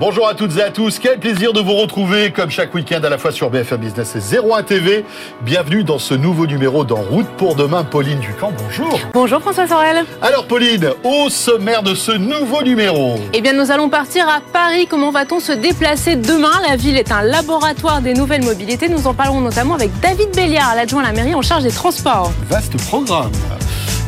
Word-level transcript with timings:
Bonjour 0.00 0.28
à 0.28 0.34
toutes 0.34 0.56
et 0.56 0.62
à 0.62 0.70
tous, 0.70 1.00
quel 1.00 1.18
plaisir 1.18 1.52
de 1.52 1.60
vous 1.60 1.74
retrouver 1.74 2.30
comme 2.30 2.50
chaque 2.50 2.72
week-end 2.72 3.00
à 3.02 3.08
la 3.08 3.18
fois 3.18 3.32
sur 3.32 3.50
BFM 3.50 3.80
Business 3.80 4.14
et 4.14 4.38
01 4.38 4.62
TV. 4.62 5.04
Bienvenue 5.42 5.82
dans 5.82 5.98
ce 5.98 6.14
nouveau 6.14 6.46
numéro 6.46 6.84
d'En 6.84 7.02
route 7.02 7.26
pour 7.36 7.56
demain. 7.56 7.82
Pauline 7.82 8.20
Ducamp, 8.20 8.52
bonjour. 8.56 9.00
Bonjour 9.12 9.40
François 9.40 9.66
Sorel. 9.66 10.04
Alors 10.22 10.46
Pauline, 10.46 10.90
au 11.02 11.28
sommaire 11.30 11.82
de 11.82 11.96
ce 11.96 12.12
nouveau 12.12 12.62
numéro. 12.62 13.16
Eh 13.32 13.40
bien 13.40 13.52
nous 13.54 13.72
allons 13.72 13.88
partir 13.88 14.28
à 14.28 14.40
Paris. 14.52 14.86
Comment 14.88 15.10
va-t-on 15.10 15.40
se 15.40 15.50
déplacer 15.50 16.14
demain? 16.14 16.52
La 16.68 16.76
ville 16.76 16.96
est 16.96 17.10
un 17.10 17.22
laboratoire 17.22 18.00
des 18.00 18.14
nouvelles 18.14 18.44
mobilités. 18.44 18.88
Nous 18.88 19.08
en 19.08 19.14
parlerons 19.14 19.40
notamment 19.40 19.74
avec 19.74 19.90
David 19.98 20.30
Béliard, 20.32 20.76
l'adjoint 20.76 21.02
à 21.02 21.06
la 21.06 21.12
mairie 21.12 21.34
en 21.34 21.42
charge 21.42 21.64
des 21.64 21.72
transports. 21.72 22.30
Vaste 22.48 22.76
programme. 22.86 23.32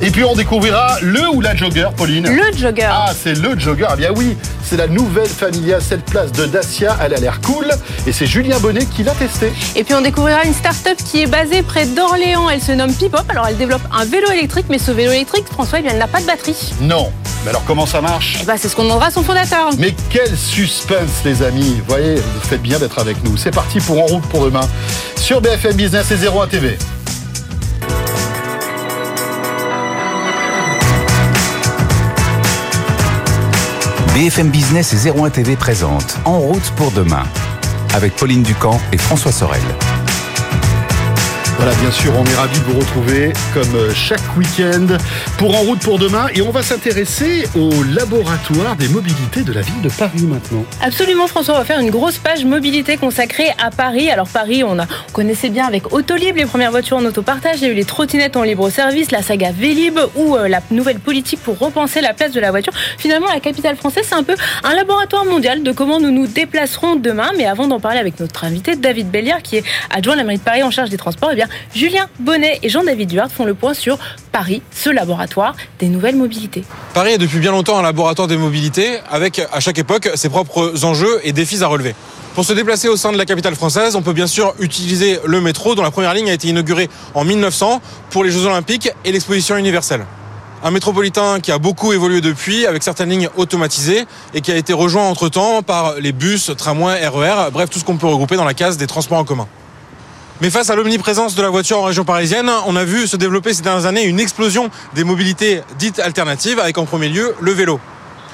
Et 0.03 0.11
puis 0.11 0.25
on 0.25 0.35
découvrira 0.35 0.97
le 1.03 1.29
ou 1.29 1.43
la 1.43 1.55
jogger, 1.55 1.89
Pauline. 1.95 2.27
Le 2.27 2.57
jogger. 2.57 2.89
Ah, 2.91 3.13
c'est 3.15 3.35
le 3.35 3.59
jogger. 3.59 3.87
Eh 3.93 3.97
bien 3.97 4.11
oui, 4.17 4.35
c'est 4.65 4.79
la 4.79 4.87
nouvelle 4.87 5.29
Familia 5.29 5.79
7 5.79 6.05
places 6.07 6.33
de 6.33 6.47
Dacia. 6.47 6.97
Elle 7.05 7.13
a 7.15 7.19
l'air 7.19 7.41
cool. 7.43 7.67
Et 8.07 8.13
c'est 8.13 8.25
Julien 8.25 8.59
Bonnet 8.61 8.87
qui 8.87 9.03
l'a 9.03 9.13
testé. 9.13 9.53
Et 9.77 9.85
puis 9.85 9.95
on 9.95 10.01
découvrira 10.01 10.45
une 10.45 10.55
start-up 10.55 10.97
qui 11.05 11.21
est 11.23 11.27
basée 11.27 11.63
près 11.63 11.85
d'Orléans. 11.85 12.49
Elle 12.49 12.63
se 12.63 12.73
nomme 12.73 12.95
Pipop. 12.95 13.25
Alors 13.29 13.47
elle 13.47 13.59
développe 13.59 13.83
un 13.93 14.07
vélo 14.07 14.31
électrique, 14.31 14.67
mais 14.71 14.79
ce 14.79 14.91
vélo 14.91 15.13
électrique, 15.13 15.45
François, 15.53 15.81
eh 15.81 15.83
bien, 15.83 15.93
elle 15.93 15.99
n'a 15.99 16.09
pas 16.09 16.21
de 16.21 16.27
batterie. 16.27 16.73
Non. 16.81 17.13
Mais 17.45 17.51
alors 17.51 17.65
comment 17.67 17.87
ça 17.87 18.01
marche 18.01 18.39
Eh 18.43 18.47
ben, 18.47 18.57
c'est 18.57 18.69
ce 18.69 18.77
qu'on 18.77 18.85
demandera 18.85 19.07
à 19.07 19.11
son 19.11 19.23
fondateur. 19.23 19.71
Mais 19.79 19.95
quel 20.09 20.35
suspense, 20.37 21.25
les 21.27 21.43
amis. 21.43 21.77
Vous 21.79 21.95
voyez, 21.95 22.15
vous 22.15 22.49
faites 22.49 22.63
bien 22.63 22.79
d'être 22.79 22.99
avec 22.99 23.23
nous. 23.23 23.37
C'est 23.37 23.55
parti 23.55 23.81
pour 23.81 23.99
En 24.03 24.07
route 24.07 24.25
pour 24.29 24.45
demain 24.47 24.67
sur 25.17 25.43
BFM 25.43 25.75
Business 25.75 26.11
et 26.11 26.27
01 26.27 26.47
TV. 26.47 26.79
BFM 34.15 34.49
Business 34.49 35.07
et 35.07 35.09
01 35.09 35.31
TV 35.31 35.55
présente 35.55 36.19
En 36.25 36.41
route 36.41 36.69
pour 36.77 36.91
demain 36.91 37.23
avec 37.95 38.17
Pauline 38.17 38.43
Ducamp 38.43 38.81
et 38.93 38.99
François 38.99 39.31
Sorel. 39.31 39.63
Voilà, 41.63 41.77
bien 41.77 41.91
sûr, 41.91 42.11
on 42.19 42.25
est 42.25 42.35
ravis 42.37 42.59
de 42.59 42.65
vous 42.65 42.81
retrouver 42.81 43.35
comme 43.53 43.75
euh, 43.75 43.93
chaque 43.95 44.35
week-end 44.35 44.97
pour 45.37 45.55
En 45.55 45.59
route 45.59 45.81
pour 45.81 45.99
demain 45.99 46.29
et 46.35 46.41
on 46.41 46.51
va 46.51 46.63
s'intéresser 46.63 47.47
au 47.55 47.71
laboratoire 47.95 48.77
des 48.77 48.89
mobilités 48.89 49.43
de 49.43 49.53
la 49.53 49.61
ville 49.61 49.83
de 49.83 49.91
Paris 49.91 50.23
maintenant. 50.23 50.65
Absolument 50.81 51.27
François, 51.27 51.57
on 51.57 51.59
va 51.59 51.67
faire 51.67 51.81
une 51.81 51.91
grosse 51.91 52.17
page 52.17 52.47
mobilité 52.47 52.97
consacrée 52.97 53.49
à 53.63 53.71
Paris. 53.71 54.09
Alors 54.09 54.27
Paris, 54.27 54.65
on, 54.65 54.79
a, 54.79 54.85
on 54.85 55.13
connaissait 55.13 55.51
bien 55.51 55.67
avec 55.67 55.93
Autolib 55.93 56.35
les 56.35 56.47
premières 56.47 56.71
voitures 56.71 56.97
en 56.97 57.05
autopartage, 57.05 57.57
il 57.59 57.65
y 57.65 57.67
a 57.67 57.73
eu 57.73 57.75
les 57.75 57.85
trottinettes 57.85 58.39
en 58.39 58.43
libre 58.43 58.71
service, 58.71 59.11
la 59.11 59.21
saga 59.21 59.53
Vélib 59.53 59.99
ou 60.17 60.37
euh, 60.37 60.49
la 60.49 60.63
nouvelle 60.71 60.99
politique 60.99 61.41
pour 61.43 61.59
repenser 61.59 62.01
la 62.01 62.15
place 62.15 62.33
de 62.33 62.41
la 62.41 62.53
voiture. 62.53 62.73
Finalement, 62.97 63.27
la 63.27 63.41
capitale 63.41 63.77
française, 63.77 64.07
c'est 64.09 64.15
un 64.15 64.23
peu 64.23 64.35
un 64.65 64.75
laboratoire 64.75 65.27
mondial 65.27 65.63
de 65.63 65.73
comment 65.73 66.01
nous 66.01 66.11
nous 66.11 66.27
déplacerons 66.27 66.97
demain. 66.97 67.33
Mais 67.37 67.45
avant 67.45 67.69
d'en 67.69 67.81
parler 67.81 67.99
avec 67.99 68.19
notre 68.19 68.45
invité 68.45 68.77
David 68.77 69.11
Belliard, 69.11 69.43
qui 69.43 69.57
est 69.57 69.65
adjoint 69.91 70.15
à 70.15 70.17
la 70.17 70.25
mairie 70.25 70.39
de 70.39 70.43
Paris 70.43 70.63
en 70.63 70.71
charge 70.71 70.89
des 70.89 70.97
transports, 70.97 71.29
eh 71.33 71.37
bien 71.37 71.49
Julien 71.75 72.09
Bonnet 72.19 72.59
et 72.63 72.69
Jean-David 72.69 73.09
Duarte 73.09 73.33
font 73.33 73.45
le 73.45 73.55
point 73.55 73.75
sur 73.75 73.99
Paris, 74.33 74.63
ce 74.71 74.91
laboratoire 74.91 75.57
des 75.79 75.89
nouvelles 75.89 76.17
mobilités. 76.17 76.65
Paris 76.95 77.13
est 77.13 77.19
depuis 77.19 77.39
bien 77.39 77.53
longtemps 77.53 77.79
un 77.79 77.83
laboratoire 77.83 78.29
des 78.29 78.37
mobilités 78.37 78.99
avec 79.11 79.41
à 79.53 79.61
chaque 79.61 79.79
époque 79.79 80.11
ses 80.15 80.29
propres 80.29 80.85
enjeux 80.85 81.21
et 81.25 81.33
défis 81.33 81.63
à 81.63 81.67
relever. 81.67 81.95
Pour 82.35 82.45
se 82.45 82.53
déplacer 82.53 82.89
au 82.89 82.97
sein 82.97 83.13
de 83.13 83.19
la 83.19 83.27
capitale 83.27 83.57
française, 83.57 83.97
on 83.97 84.03
peut 84.03 84.13
bien 84.13 84.29
sûr 84.29 84.55
utiliser 84.61 85.19
le 85.25 85.41
métro 85.41 85.75
dont 85.75 85.83
la 85.83 85.91
première 85.91 86.15
ligne 86.15 86.31
a 86.31 86.33
été 86.33 86.49
inaugurée 86.49 86.89
en 87.15 87.25
1900 87.25 87.83
pour 88.11 88.23
les 88.23 88.31
Jeux 88.31 88.47
Olympiques 88.47 88.91
et 89.05 89.11
l'exposition 89.11 89.57
universelle. 89.57 90.07
Un 90.63 90.71
métropolitain 90.71 91.41
qui 91.41 91.53
a 91.53 91.59
beaucoup 91.59 91.93
évolué 91.93 92.21
depuis, 92.21 92.67
avec 92.67 92.83
certaines 92.83 93.09
lignes 93.09 93.31
automatisées, 93.37 94.05
et 94.35 94.43
qui 94.43 94.53
a 94.53 94.57
été 94.57 94.73
rejoint 94.73 95.09
entre-temps 95.09 95.63
par 95.63 95.95
les 95.95 96.13
bus, 96.13 96.53
tramways, 96.57 97.07
RER, 97.09 97.51
bref, 97.51 97.71
tout 97.71 97.79
ce 97.79 97.85
qu'on 97.85 97.97
peut 97.97 98.07
regrouper 98.07 98.37
dans 98.37 98.45
la 98.45 98.55
case 98.55 98.77
des 98.77 98.87
transports 98.87 99.19
en 99.19 99.25
commun. 99.25 99.49
Mais 100.43 100.49
face 100.49 100.71
à 100.71 100.75
l'omniprésence 100.75 101.35
de 101.35 101.43
la 101.43 101.51
voiture 101.51 101.81
en 101.81 101.83
région 101.83 102.07
parisienne, 102.07 102.51
on 102.67 102.75
a 102.75 102.85
vu 102.85 103.07
se 103.07 103.17
développer 103.19 103.53
ces 103.53 103.61
dernières 103.61 103.85
années 103.85 104.05
une 104.05 104.19
explosion 104.19 104.71
des 104.95 105.05
mobilités 105.05 105.61
dites 105.79 105.99
alternatives, 105.99 106.59
avec 106.59 106.79
en 106.79 106.87
premier 106.87 107.11
lieu 107.11 107.35
le 107.43 107.53
vélo. 107.53 107.79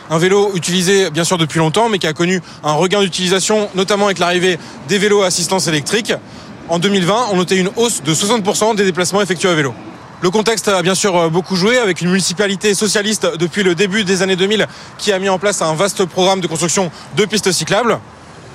Un 0.08 0.18
vélo 0.18 0.52
utilisé 0.54 1.10
bien 1.10 1.24
sûr 1.24 1.36
depuis 1.36 1.58
longtemps, 1.58 1.88
mais 1.88 1.98
qui 1.98 2.06
a 2.06 2.12
connu 2.12 2.40
un 2.62 2.74
regain 2.74 3.00
d'utilisation, 3.00 3.68
notamment 3.74 4.06
avec 4.06 4.20
l'arrivée 4.20 4.56
des 4.86 4.98
vélos 4.98 5.22
à 5.22 5.26
assistance 5.26 5.66
électrique. 5.66 6.12
En 6.68 6.78
2020, 6.78 7.30
on 7.32 7.36
notait 7.38 7.56
une 7.56 7.70
hausse 7.74 8.04
de 8.04 8.14
60% 8.14 8.76
des 8.76 8.84
déplacements 8.84 9.20
effectués 9.20 9.48
à 9.48 9.54
vélo. 9.54 9.74
Le 10.22 10.30
contexte 10.30 10.68
a 10.68 10.82
bien 10.82 10.94
sûr 10.94 11.28
beaucoup 11.28 11.56
joué 11.56 11.76
avec 11.76 12.02
une 12.02 12.10
municipalité 12.10 12.74
socialiste 12.74 13.36
depuis 13.36 13.64
le 13.64 13.74
début 13.74 14.04
des 14.04 14.22
années 14.22 14.36
2000 14.36 14.68
qui 14.96 15.12
a 15.12 15.18
mis 15.18 15.28
en 15.28 15.40
place 15.40 15.60
un 15.60 15.74
vaste 15.74 16.04
programme 16.04 16.40
de 16.40 16.46
construction 16.46 16.92
de 17.16 17.24
pistes 17.24 17.50
cyclables. 17.50 17.98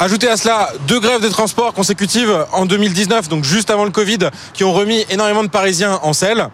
Ajoutez 0.02 0.28
à 0.28 0.36
cela 0.36 0.74
deux 0.88 1.00
grèves 1.00 1.22
des 1.22 1.30
transports 1.30 1.76
consécutives 1.76 2.36
en 2.54 2.66
2019, 2.66 3.30
donc 3.30 3.44
juste 3.44 3.70
avant 3.70 3.86
le 3.86 3.92
Covid, 3.92 4.32
qui 4.52 4.64
ont 4.64 4.74
remis 4.74 5.06
énormément 5.12 5.44
de 5.44 5.48
Parisiens 5.48 6.00
en 6.02 6.12
selle. 6.14 6.50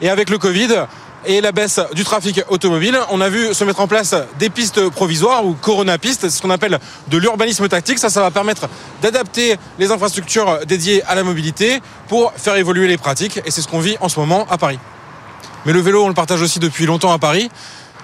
Et 0.00 0.08
avec 0.08 0.30
le 0.30 0.38
Covid 0.38 0.86
et 1.26 1.42
la 1.42 1.52
baisse 1.52 1.80
du 1.92 2.02
trafic 2.02 2.40
automobile, 2.48 2.98
on 3.10 3.20
a 3.20 3.28
vu 3.28 3.52
se 3.52 3.62
mettre 3.64 3.80
en 3.80 3.88
place 3.88 4.14
des 4.38 4.48
pistes 4.48 4.88
provisoires 4.88 5.44
ou 5.44 5.52
corona 5.52 5.98
pistes, 5.98 6.22
c'est 6.22 6.30
ce 6.30 6.40
qu'on 6.40 6.48
appelle 6.48 6.78
de 7.08 7.18
l'urbanisme 7.18 7.68
tactique. 7.68 7.98
Ça, 7.98 8.08
ça 8.08 8.22
va 8.22 8.30
permettre 8.30 8.70
d'adapter 9.02 9.58
les 9.78 9.90
infrastructures 9.90 10.60
dédiées 10.66 11.02
à 11.02 11.14
la 11.14 11.24
mobilité 11.24 11.82
pour 12.08 12.32
faire 12.38 12.56
évoluer 12.56 12.88
les 12.88 12.96
pratiques. 12.96 13.42
Et 13.44 13.50
c'est 13.50 13.60
ce 13.60 13.68
qu'on 13.68 13.80
vit 13.80 13.98
en 14.00 14.08
ce 14.08 14.18
moment 14.18 14.46
à 14.48 14.56
Paris. 14.56 14.78
Mais 15.66 15.74
le 15.74 15.80
vélo, 15.80 16.04
on 16.04 16.08
le 16.08 16.14
partage 16.14 16.40
aussi 16.40 16.58
depuis 16.58 16.86
longtemps 16.86 17.12
à 17.12 17.18
Paris. 17.18 17.50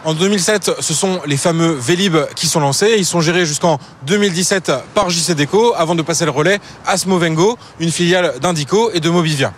En 0.05 0.13
2007, 0.13 0.73
ce 0.81 0.93
sont 0.93 1.21
les 1.25 1.39
fameux 1.39 1.73
Vélib 1.73 2.17
qui 2.37 2.47
sont 2.47 2.61
lancés. 2.61 2.97
Ils 2.99 3.07
sont 3.07 3.23
gérés 3.23 3.47
jusqu'en 3.47 3.79
2017 4.07 4.71
par 4.95 5.09
JC 5.09 5.35
Deco 5.35 5.73
avant 5.75 5.95
de 5.95 6.03
passer 6.03 6.27
le 6.27 6.31
relais 6.31 6.61
à 6.87 6.99
Smovengo, 6.99 7.57
une 7.81 7.91
filiale 7.91 8.35
d'Indico 8.39 8.91
et 8.93 9.01
de 9.01 9.09
Mobivia. 9.09 9.55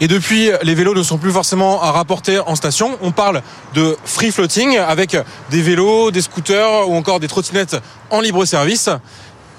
Et 0.00 0.08
depuis, 0.08 0.50
les 0.64 0.74
vélos 0.74 0.94
ne 0.94 1.04
sont 1.04 1.18
plus 1.18 1.30
forcément 1.30 1.80
à 1.80 1.92
rapporter 1.92 2.40
en 2.40 2.56
station. 2.56 2.98
On 3.00 3.12
parle 3.12 3.42
de 3.74 3.96
free 4.04 4.32
floating 4.32 4.76
avec 4.76 5.16
des 5.50 5.62
vélos, 5.62 6.10
des 6.10 6.20
scooters 6.20 6.88
ou 6.88 6.96
encore 6.96 7.20
des 7.20 7.28
trottinettes 7.28 7.76
en 8.10 8.20
libre 8.20 8.44
service. 8.44 8.90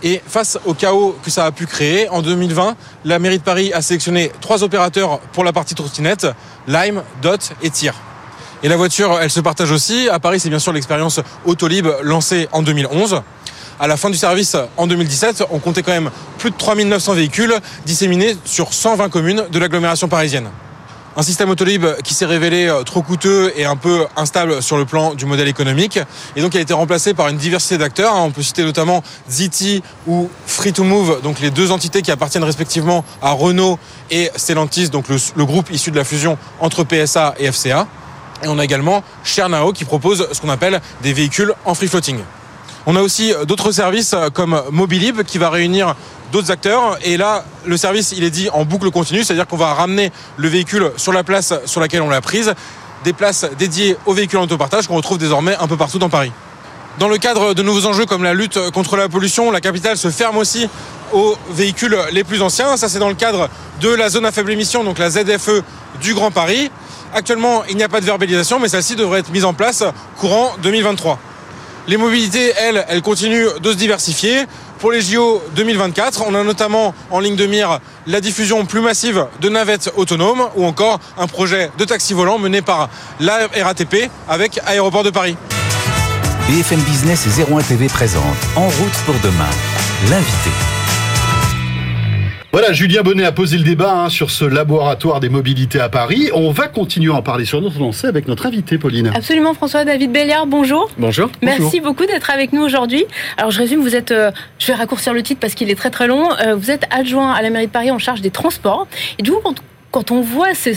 Et 0.04 0.22
face 0.28 0.60
au 0.66 0.74
chaos 0.74 1.18
que 1.24 1.32
ça 1.32 1.46
a 1.46 1.52
pu 1.54 1.68
créer, 1.68 2.10
en 2.10 2.22
2020, 2.22 2.76
la 3.06 3.18
mairie 3.18 3.40
de 3.40 3.44
Paris 3.44 3.72
a 3.72 3.82
sélectionné 3.82 4.34
trois 4.42 4.62
opérateurs 4.62 5.20
pour 5.32 5.46
la 5.46 5.54
partie 5.54 5.74
trottinette, 5.74 6.28
Lime, 6.68 7.02
Dot 7.22 7.54
et 7.64 7.70
Tir. 7.70 7.94
Et 8.64 8.70
la 8.70 8.76
voiture, 8.76 9.20
elle 9.22 9.30
se 9.30 9.40
partage 9.40 9.72
aussi. 9.72 10.10
À 10.10 10.20
Paris, 10.20 10.40
c'est 10.40 10.50
bien 10.50 10.58
sûr 10.58 10.74
l'expérience 10.74 11.20
Autolib 11.46 11.88
lancée 12.02 12.50
en 12.52 12.64
2011. 12.64 13.22
À 13.80 13.86
la 13.86 13.98
fin 13.98 14.10
du 14.10 14.18
service 14.18 14.58
en 14.78 14.88
2017, 14.88 15.44
on 15.52 15.60
comptait 15.60 15.84
quand 15.84 15.92
même 15.92 16.10
plus 16.40 16.50
de 16.50 16.56
3900 16.56 17.14
véhicules 17.14 17.54
disséminés 17.86 18.36
sur 18.46 18.74
120 18.74 19.10
communes 19.10 19.44
de 19.52 19.60
l'agglomération 19.60 20.08
parisienne. 20.08 20.50
Un 21.16 21.22
système 21.22 21.52
Autolib 21.52 21.86
qui 22.04 22.16
s'est 22.16 22.26
révélé 22.26 22.72
trop 22.86 23.04
coûteux 23.04 23.54
et 23.56 23.66
un 23.66 23.76
peu 23.76 24.08
instable 24.16 24.64
sur 24.64 24.78
le 24.78 24.86
plan 24.86 25.14
du 25.14 25.26
modèle 25.26 25.48
économique 25.48 26.00
et 26.36 26.42
donc 26.42 26.52
qui 26.52 26.58
a 26.58 26.62
été 26.62 26.74
remplacé 26.74 27.14
par 27.14 27.28
une 27.28 27.38
diversité 27.38 27.78
d'acteurs. 27.78 28.16
On 28.16 28.32
peut 28.32 28.44
citer 28.44 28.64
notamment 28.64 29.04
Ziti 29.30 29.84
ou 30.08 30.30
Free 30.48 30.74
to 30.74 30.84
Move, 30.84 31.22
donc 31.22 31.40
les 31.40 31.52
deux 31.52 31.72
entités 31.72 32.02
qui 32.02 32.12
appartiennent 32.12 32.44
respectivement 32.44 33.06
à 33.22 33.32
Renault 33.32 33.78
et 34.10 34.32
Stellantis, 34.36 34.90
donc 34.90 35.06
le 35.10 35.46
groupe 35.46 35.70
issu 35.72 35.92
de 35.92 35.98
la 35.98 36.04
fusion 36.04 36.38
entre 36.60 36.84
PSA 36.84 37.36
et 37.40 37.52
FCA. 37.52 37.88
Et 38.44 38.48
on 38.48 38.60
a 38.60 38.64
également 38.64 39.04
Chernao 39.24 39.74
qui 39.74 39.86
propose 39.86 40.28
ce 40.32 40.42
qu'on 40.42 40.50
appelle 40.50 40.82
des 41.02 41.14
véhicules 41.14 41.54
en 41.66 41.74
free 41.74 41.88
floating. 41.88 42.20
On 42.86 42.96
a 42.96 43.02
aussi 43.02 43.34
d'autres 43.46 43.72
services 43.72 44.16
comme 44.34 44.62
Mobilib 44.72 45.24
qui 45.24 45.38
va 45.38 45.50
réunir 45.50 45.96
d'autres 46.32 46.52
acteurs. 46.52 46.98
Et 47.04 47.18
là, 47.18 47.44
le 47.66 47.78
service, 47.78 48.14
il 48.16 48.24
est 48.24 48.30
dit 48.30 48.50
en 48.54 48.66
boucle 48.66 48.92
continue, 48.92 49.24
c'est-à-dire 49.24 49.48
qu'on 49.48 49.58
va 49.58 49.74
ramener 49.74 50.12
le 50.38 50.48
véhicule 50.48 50.92
sur 50.98 51.12
la 51.12 51.24
place 51.24 51.54
sur 51.66 51.82
laquelle 51.82 52.02
on 52.02 52.10
l'a 52.10 52.22
prise, 52.22 52.54
des 53.04 53.14
places 53.14 53.46
dédiées 53.58 53.98
aux 54.06 54.14
véhicules 54.14 54.40
en 54.40 54.44
autopartage 54.44 54.88
qu'on 54.88 54.96
retrouve 54.96 55.18
désormais 55.18 55.56
un 55.60 55.68
peu 55.68 55.78
partout 55.78 56.00
dans 56.00 56.10
Paris. 56.10 56.32
Dans 57.00 57.10
le 57.10 57.18
cadre 57.18 57.54
de 57.54 57.62
nouveaux 57.62 57.86
enjeux 57.86 58.06
comme 58.06 58.24
la 58.24 58.34
lutte 58.34 58.58
contre 58.72 58.98
la 58.98 59.08
pollution, 59.08 59.52
la 59.52 59.62
capitale 59.62 59.98
se 59.98 60.10
ferme 60.10 60.38
aussi 60.38 60.68
aux 61.14 61.36
véhicules 61.52 61.98
les 62.12 62.24
plus 62.24 62.42
anciens. 62.42 62.76
Ça, 62.76 62.90
c'est 62.90 63.00
dans 63.00 63.10
le 63.10 63.16
cadre 63.16 63.50
de 63.82 63.90
la 63.90 64.10
zone 64.10 64.26
à 64.26 64.32
faible 64.32 64.52
émission, 64.52 64.84
donc 64.84 64.98
la 64.98 65.10
ZFE 65.10 65.62
du 66.02 66.14
Grand 66.14 66.32
Paris. 66.32 66.72
Actuellement, 67.14 67.64
il 67.70 67.78
n'y 67.78 67.84
a 67.84 67.90
pas 67.90 68.02
de 68.02 68.06
verbalisation, 68.06 68.60
mais 68.60 68.68
celle-ci 68.68 68.96
devrait 68.96 69.20
être 69.20 69.32
mise 69.32 69.46
en 69.46 69.54
place 69.54 69.84
courant 70.18 70.52
2023. 70.62 71.20
Les 71.88 71.98
mobilités, 71.98 72.52
elles, 72.58 72.86
elles 72.90 73.02
continuent 73.02 73.48
de 73.62 73.72
se 73.72 73.78
diversifier. 73.78 74.46
Pour 74.80 74.92
les 74.92 75.02
JO 75.02 75.42
2024, 75.56 76.24
on 76.28 76.36
a 76.36 76.44
notamment 76.44 76.94
en 77.10 77.20
ligne 77.20 77.36
de 77.36 77.46
mire 77.48 77.80
la 78.06 78.22
diffusion 78.22 78.66
plus 78.66 78.82
massive 78.82 79.26
de 79.42 79.50
navettes 79.50 79.92
autonomes 79.96 80.48
ou 80.56 80.66
encore 80.66 81.00
un 81.18 81.28
projet 81.28 81.72
de 81.78 81.86
taxi 81.86 82.14
volant 82.14 82.38
mené 82.38 82.62
par 82.62 82.90
la 83.20 83.48
RATP 83.48 84.12
avec 84.30 84.60
Aéroport 84.66 85.04
de 85.04 85.10
Paris. 85.10 85.36
BFM 86.50 86.80
Business 86.82 87.26
et 87.26 87.52
01 87.52 87.62
TV 87.62 87.88
présente 87.88 88.24
En 88.56 88.68
route 88.68 88.98
pour 89.06 89.16
demain, 89.24 89.50
l'invité. 90.10 90.77
Voilà, 92.54 92.72
Julien 92.72 93.04
Bonnet 93.04 93.26
a 93.26 93.32
posé 93.32 93.58
le 93.58 93.64
débat 93.64 93.92
hein, 93.94 94.10
sur 94.10 94.32
ce 94.32 94.46
laboratoire 94.46 95.20
des 95.20 95.30
mobilités 95.30 95.80
à 95.80 95.90
Paris. 95.90 96.30
On 96.34 96.52
va 96.52 96.68
continuer 96.68 97.12
à 97.12 97.16
en 97.16 97.22
parler 97.22 97.46
sur 97.46 97.62
notre 97.62 97.78
lancée 97.80 98.08
avec 98.08 98.28
notre 98.28 98.46
invité, 98.48 98.78
Pauline. 98.78 99.12
Absolument, 99.14 99.54
François 99.54 99.84
David 99.86 100.12
Béliard, 100.12 100.48
bonjour. 100.48 100.90
Bonjour. 100.98 101.30
Merci 101.44 101.62
Bonjour. 101.64 101.82
beaucoup 101.82 102.06
d'être 102.06 102.30
avec 102.32 102.54
nous 102.54 102.62
aujourd'hui. 102.64 103.06
Alors 103.38 103.52
je 103.52 103.60
résume, 103.60 103.82
vous 103.82 103.96
êtes, 103.96 104.12
euh, 104.12 104.32
je 104.60 104.68
vais 104.68 104.74
raccourcir 104.74 105.14
le 105.14 105.22
titre 105.24 105.40
parce 105.42 105.54
qu'il 105.56 105.70
est 105.70 105.76
très 105.76 105.90
très 105.92 106.08
long. 106.08 106.30
Euh, 106.40 106.56
vous 106.56 106.72
êtes 106.72 106.86
adjoint 106.90 107.32
à 107.34 107.42
la 107.42 107.50
mairie 107.50 107.68
de 107.68 107.72
Paris 107.72 107.92
en 107.92 108.00
charge 108.00 108.22
des 108.22 108.32
transports. 108.32 108.88
Et 109.20 109.24
du 109.24 109.32
coup, 109.32 109.40
quand, 109.44 109.56
quand 109.92 110.12
on 110.12 110.22
voit 110.22 110.56
ce, 110.56 110.70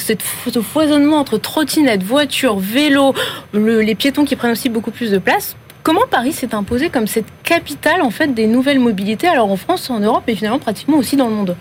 foisonnement 0.61 1.19
entre 1.19 1.39
trottinettes, 1.39 2.03
voitures, 2.03 2.59
vélos, 2.59 3.15
le- 3.53 3.81
les 3.81 3.95
piétons 3.95 4.25
qui 4.25 4.35
prennent 4.37 4.53
aussi 4.53 4.69
beaucoup 4.69 4.91
plus 4.91 5.11
de 5.13 5.19
place. 5.19 5.57
Comment 5.83 6.03
Paris 6.11 6.33
s'est 6.33 6.55
imposé 6.55 6.91
comme 6.91 7.07
cette 7.07 7.25
capitale 7.51 8.01
en 8.03 8.11
fait 8.11 8.33
des 8.33 8.47
nouvelles 8.47 8.79
mobilités 8.79 9.27
alors 9.27 9.51
en 9.51 9.57
France, 9.57 9.91
en 9.91 9.99
Europe 9.99 10.23
et 10.29 10.37
finalement 10.37 10.61
pratiquement 10.61 10.99
aussi 10.99 11.17
dans 11.17 11.27
le 11.27 11.35
monde 11.35 11.57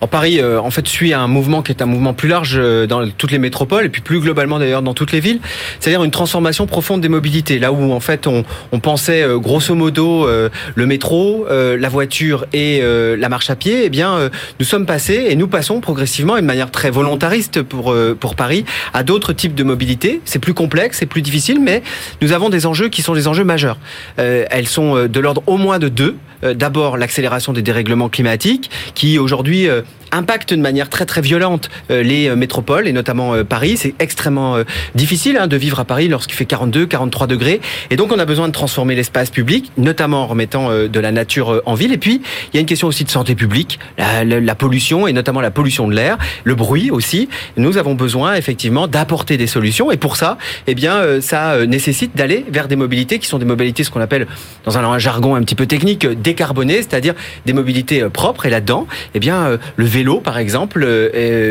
En 0.00 0.06
Paris, 0.06 0.38
euh, 0.38 0.60
en 0.60 0.70
fait, 0.70 0.86
suit 0.86 1.12
un 1.12 1.26
mouvement 1.26 1.62
qui 1.62 1.72
est 1.72 1.82
un 1.82 1.86
mouvement 1.86 2.14
plus 2.14 2.28
large 2.28 2.54
euh, 2.56 2.86
dans 2.86 3.08
toutes 3.08 3.32
les 3.32 3.38
métropoles 3.38 3.86
et 3.86 3.88
puis 3.88 4.02
plus 4.02 4.20
globalement 4.20 4.60
d'ailleurs 4.60 4.82
dans 4.82 4.94
toutes 4.94 5.10
les 5.10 5.18
villes. 5.18 5.40
C'est-à-dire 5.80 6.04
une 6.04 6.12
transformation 6.12 6.66
profonde 6.66 7.00
des 7.00 7.08
mobilités. 7.08 7.58
Là 7.58 7.72
où 7.72 7.92
en 7.92 7.98
fait 8.00 8.28
on, 8.28 8.44
pensait 8.78 9.22
euh, 9.22 9.38
grosso 9.38 9.74
modo 9.74 10.28
le 10.74 10.86
métro, 10.86 11.46
la 11.48 11.88
voiture 11.88 12.46
et 12.52 12.82
la 12.82 13.28
marche 13.28 13.50
à 13.50 13.56
pied, 13.56 13.82
eh 13.84 13.90
bien 13.90 14.30
nous 14.60 14.66
sommes 14.66 14.86
passés 14.86 15.26
et 15.30 15.36
nous 15.36 15.48
passons 15.48 15.80
progressivement 15.80 16.36
et 16.36 16.42
de 16.42 16.46
manière 16.46 16.70
très 16.70 16.90
volontariste 16.90 17.62
pour 17.62 17.94
pour 18.20 18.34
Paris 18.36 18.64
à 18.92 19.02
d'autres 19.02 19.32
types 19.32 19.54
de 19.54 19.64
mobilité. 19.64 20.20
C'est 20.24 20.38
plus 20.38 20.54
complexe, 20.54 20.98
c'est 20.98 21.06
plus 21.06 21.22
difficile, 21.22 21.60
mais 21.60 21.82
nous 22.20 22.32
avons 22.32 22.50
des 22.50 22.66
enjeux 22.66 22.88
qui 22.88 23.02
sont 23.02 23.14
des 23.14 23.26
enjeux 23.26 23.44
majeurs. 23.44 23.78
Elles 24.16 24.68
sont 24.68 25.06
de 25.06 25.20
l'ordre 25.24 25.42
au 25.46 25.56
moins 25.56 25.80
de 25.80 25.88
deux. 25.88 26.16
Euh, 26.44 26.54
D'abord 26.54 26.96
l'accélération 26.96 27.52
des 27.52 27.62
dérèglements 27.62 28.08
climatiques 28.08 28.70
qui 28.94 29.18
aujourd'hui 29.18 29.68
euh, 29.68 29.82
impactent 30.12 30.54
de 30.54 30.60
manière 30.60 30.88
très 30.88 31.06
très 31.06 31.20
violente 31.20 31.70
euh, 31.90 32.02
les 32.02 32.34
métropoles 32.36 32.86
et 32.86 32.92
notamment 32.92 33.42
Paris. 33.44 33.76
C'est 33.76 33.94
extrêmement 33.98 34.58
difficile 34.94 35.36
hein, 35.38 35.46
de 35.46 35.56
vivre 35.56 35.80
à 35.80 35.84
Paris 35.84 36.08
lorsqu'il 36.08 36.36
fait 36.36 36.44
42, 36.44 36.86
43 36.86 37.26
degrés. 37.26 37.60
Et 37.90 37.96
donc 37.96 38.12
on 38.12 38.18
a 38.18 38.24
besoin 38.24 38.46
de 38.46 38.52
transformer 38.52 38.94
l'espace 38.94 39.30
public, 39.30 39.72
notamment 39.76 40.22
en 40.22 40.26
remettant 40.26 40.70
de 40.70 41.00
la 41.00 41.10
nature 41.10 41.62
en 41.64 41.74
ville. 41.74 41.92
Et 41.92 41.98
puis 41.98 42.20
il 42.52 42.56
y 42.56 42.58
a 42.58 42.60
une 42.60 42.66
question 42.66 42.86
aussi 42.86 43.04
de 43.04 43.10
santé 43.10 43.34
publique, 43.34 43.78
la, 43.98 44.54
pollution 44.54 45.06
et 45.06 45.12
notamment 45.12 45.40
la 45.40 45.50
pollution 45.50 45.88
de 45.88 45.94
l'air, 45.94 46.18
le 46.44 46.54
bruit 46.54 46.90
aussi. 46.90 47.28
Nous 47.56 47.78
avons 47.78 47.94
besoin 47.94 48.34
effectivement 48.34 48.86
d'apporter 48.86 49.36
des 49.36 49.46
solutions. 49.46 49.90
Et 49.90 49.96
pour 49.96 50.16
ça, 50.16 50.38
eh 50.66 50.74
bien 50.74 51.20
ça 51.20 51.66
nécessite 51.66 52.14
d'aller 52.14 52.44
vers 52.48 52.68
des 52.68 52.76
mobilités 52.76 53.18
qui 53.18 53.26
sont 53.26 53.38
des 53.38 53.46
mobilités 53.46 53.84
ce 53.84 53.90
qu'on 53.90 54.00
appelle 54.00 54.26
dans 54.64 54.76
un 54.78 54.82
jargon 55.14 55.36
un 55.36 55.42
petit 55.42 55.54
peu 55.54 55.66
technique 55.66 56.04
euh, 56.04 56.14
décarbonées, 56.14 56.82
c'est-à-dire 56.82 57.14
des 57.46 57.52
mobilités 57.52 58.02
euh, 58.02 58.08
propres. 58.08 58.46
Et 58.46 58.50
là-dedans, 58.50 58.86
eh 59.14 59.20
bien 59.20 59.44
euh, 59.44 59.58
le 59.76 59.84
vélo 59.84 60.20
par 60.20 60.38
exemple 60.38 60.84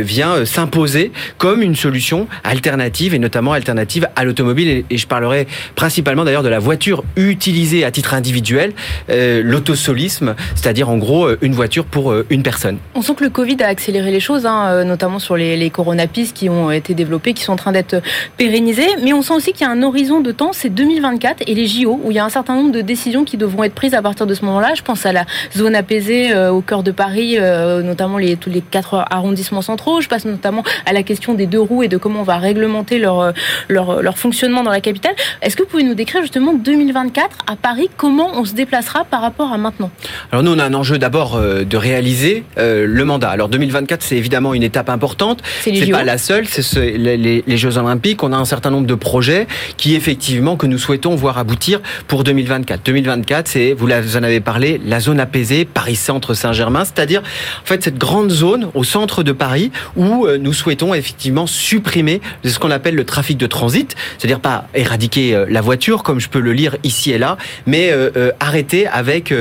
vient 0.04 0.46
s'imposer 0.46 1.12
comme 1.38 1.62
une 1.62 1.76
solution 1.76 2.28
alternative 2.44 3.14
et 3.14 3.20
notamment 3.20 3.54
alternative 3.54 4.08
à 4.16 4.24
l'automobile. 4.26 4.84
Et, 4.90 4.98
je 4.98 5.08
parlerai 5.08 5.48
principalement 5.76 6.24
d'ailleurs 6.24 6.44
de 6.44 6.50
la 6.50 6.60
voiture 6.60 7.04
utilisée 7.16 7.84
à 7.84 7.92
titre 7.92 8.14
individuel, 8.14 8.74
l'autosolisme, 9.10 10.36
c'est-à-dire 10.56 10.90
en 10.90 10.98
gros 10.98 11.28
une 11.42 11.54
voiture 11.54 11.86
pour 11.86 12.14
une 12.30 12.44
personne. 12.44 12.78
On 12.96 13.02
sent 13.02 13.16
que 13.16 13.24
le 13.24 13.30
Covid 13.30 13.58
a 13.62 13.68
accéléré 13.68 14.12
les 14.12 14.20
choses, 14.20 14.46
hein, 14.46 14.84
notamment 14.86 15.20
sur 15.20 15.36
les, 15.36 15.58
les 15.58 15.70
coronapistes 15.70 16.36
qui 16.36 16.50
ont 16.50 16.72
été 16.72 16.94
développés, 16.94 17.34
qui 17.34 17.44
sont 17.44 17.54
en 17.54 17.58
train 17.58 17.72
d'être 17.72 18.02
pérennisés. 18.38 18.88
Mais 19.04 19.14
on 19.14 19.22
sent 19.22 19.34
aussi 19.34 19.52
qu'il 19.52 19.66
y 19.66 19.70
a 19.70 19.72
un 19.72 19.84
horizon 19.84 20.22
de 20.22 20.32
temps, 20.32 20.54
c'est 20.54 20.70
2024 20.70 21.44
et 21.48 21.56
les 21.56 21.68
JO, 21.68 22.00
où 22.04 22.12
il 22.12 22.16
y 22.16 22.20
a 22.20 22.26
un 22.26 22.30
certain 22.30 22.56
nombre 22.56 22.72
de 22.72 22.82
décisions 22.82 23.26
qui 23.26 23.38
devront 23.44 23.64
être 23.64 23.74
prises 23.76 23.94
à 23.94 24.02
partir 24.02 24.26
de 24.26 24.34
ce 24.34 24.44
moment-là. 24.46 24.74
Je 24.76 24.82
pense 24.82 25.06
à 25.06 25.12
la 25.12 25.26
zone 25.56 25.76
apaisée 25.76 26.34
euh, 26.34 26.52
au 26.52 26.62
cœur 26.62 26.84
de 26.84 26.92
Paris, 26.92 27.36
euh, 27.38 27.82
notamment 27.82 28.18
les, 28.18 28.36
tous 28.38 28.50
les 28.50 28.62
quatre 28.62 29.06
arrondissements 29.10 29.62
centraux. 29.62 30.02
Je 30.02 30.08
passe 30.08 30.26
notamment 30.26 30.64
à 30.86 30.94
la 30.94 31.04
question 31.04 31.34
des 31.34 31.46
deux 31.46 31.60
roues 31.62 31.84
et 31.84 31.88
de 31.88 31.98
comment 31.98 32.22
on 32.22 32.24
va 32.24 32.38
réglementer 32.38 33.00
leur, 33.00 33.20
euh, 33.20 33.32
leur, 33.70 34.02
leur 34.02 34.18
fonctionnement 34.18 34.64
dans 34.64 34.72
la 34.72 34.82
capitale. 34.82 35.14
Est-ce 35.42 35.56
que 35.56 35.64
vous 35.64 35.70
pouvez 35.70 35.84
nous 35.84 35.94
décrire 35.96 36.22
justement 36.22 36.54
2024 36.54 37.38
à 37.48 37.56
Paris, 37.56 37.90
comment 37.98 38.32
on 38.36 38.46
se 38.46 38.54
déplacera 38.54 39.04
par 39.06 39.22
rapport 39.22 39.52
à 39.52 39.58
maintenant? 39.58 39.92
Alors 40.32 40.44
nous, 40.44 40.54
on 40.54 40.60
a 40.60 40.64
un 40.66 40.74
enjeu 40.74 40.98
d'abord 40.98 41.40
de 41.40 41.78
réaliser 41.78 42.44
le 42.58 43.04
mandat. 43.04 43.30
Alors 43.30 43.50
2024, 43.50 44.02
c'est 44.02 44.18
évidemment 44.18 44.54
une 44.54 44.64
étape 44.64 44.90
importante. 44.90 45.42
C'est 45.62 45.92
pas 45.92 46.04
la 46.04 46.18
seule, 46.18 46.48
c'est 46.48 46.62
ce- 46.62 46.80
les, 46.80 47.18
les- 47.18 47.44
les 47.46 47.58
Jeux 47.58 47.78
Olympiques. 47.78 48.24
On 48.24 48.32
a 48.34 48.38
un 48.38 48.46
certain 48.46 48.70
nombre 48.72 48.88
de 48.88 48.96
projets 48.96 49.48
qui 49.78 49.96
effectivement 49.96 50.56
que 50.56 50.66
nous 50.68 50.78
souhaitons 50.78 51.16
voir 51.16 51.38
aboutir 51.38 51.82
pour 52.08 52.24
2024. 52.24 52.82
2024, 52.86 53.33
c'est 53.46 53.74
vous 53.74 53.88
en 54.18 54.24
avez 54.24 54.40
parlé, 54.40 54.80
la 54.86 55.00
zone 55.00 55.20
apaisée 55.20 55.66
Paris 55.66 55.96
Centre 55.96 56.34
Saint-Germain, 56.34 56.86
c'est-à-dire 56.86 57.22
en 57.22 57.66
fait 57.66 57.84
cette 57.84 57.98
grande 57.98 58.30
zone 58.30 58.70
au 58.74 58.84
centre 58.84 59.24
de 59.24 59.32
Paris 59.32 59.72
où 59.96 60.26
euh, 60.26 60.38
nous 60.38 60.54
souhaitons 60.54 60.94
effectivement 60.94 61.48
supprimer 61.48 62.22
ce 62.44 62.60
qu'on 62.60 62.72
appelle 62.72 62.96
le 62.96 63.06
trafic 63.06 63.38
de 63.38 63.48
transit, 63.48 63.96
c'est-à-dire 64.18 64.40
pas 64.40 64.68
éradiquer 64.76 65.36
euh, 65.36 65.46
la 65.50 65.62
voiture 65.62 66.04
comme 66.04 66.20
je 66.20 66.30
peux 66.30 66.40
le 66.40 66.54
lire 66.54 66.78
ici 66.84 67.12
et 67.12 67.18
là, 67.18 67.38
mais 67.66 67.90
euh, 67.92 68.32
arrêter 68.40 68.88
avec 68.88 69.34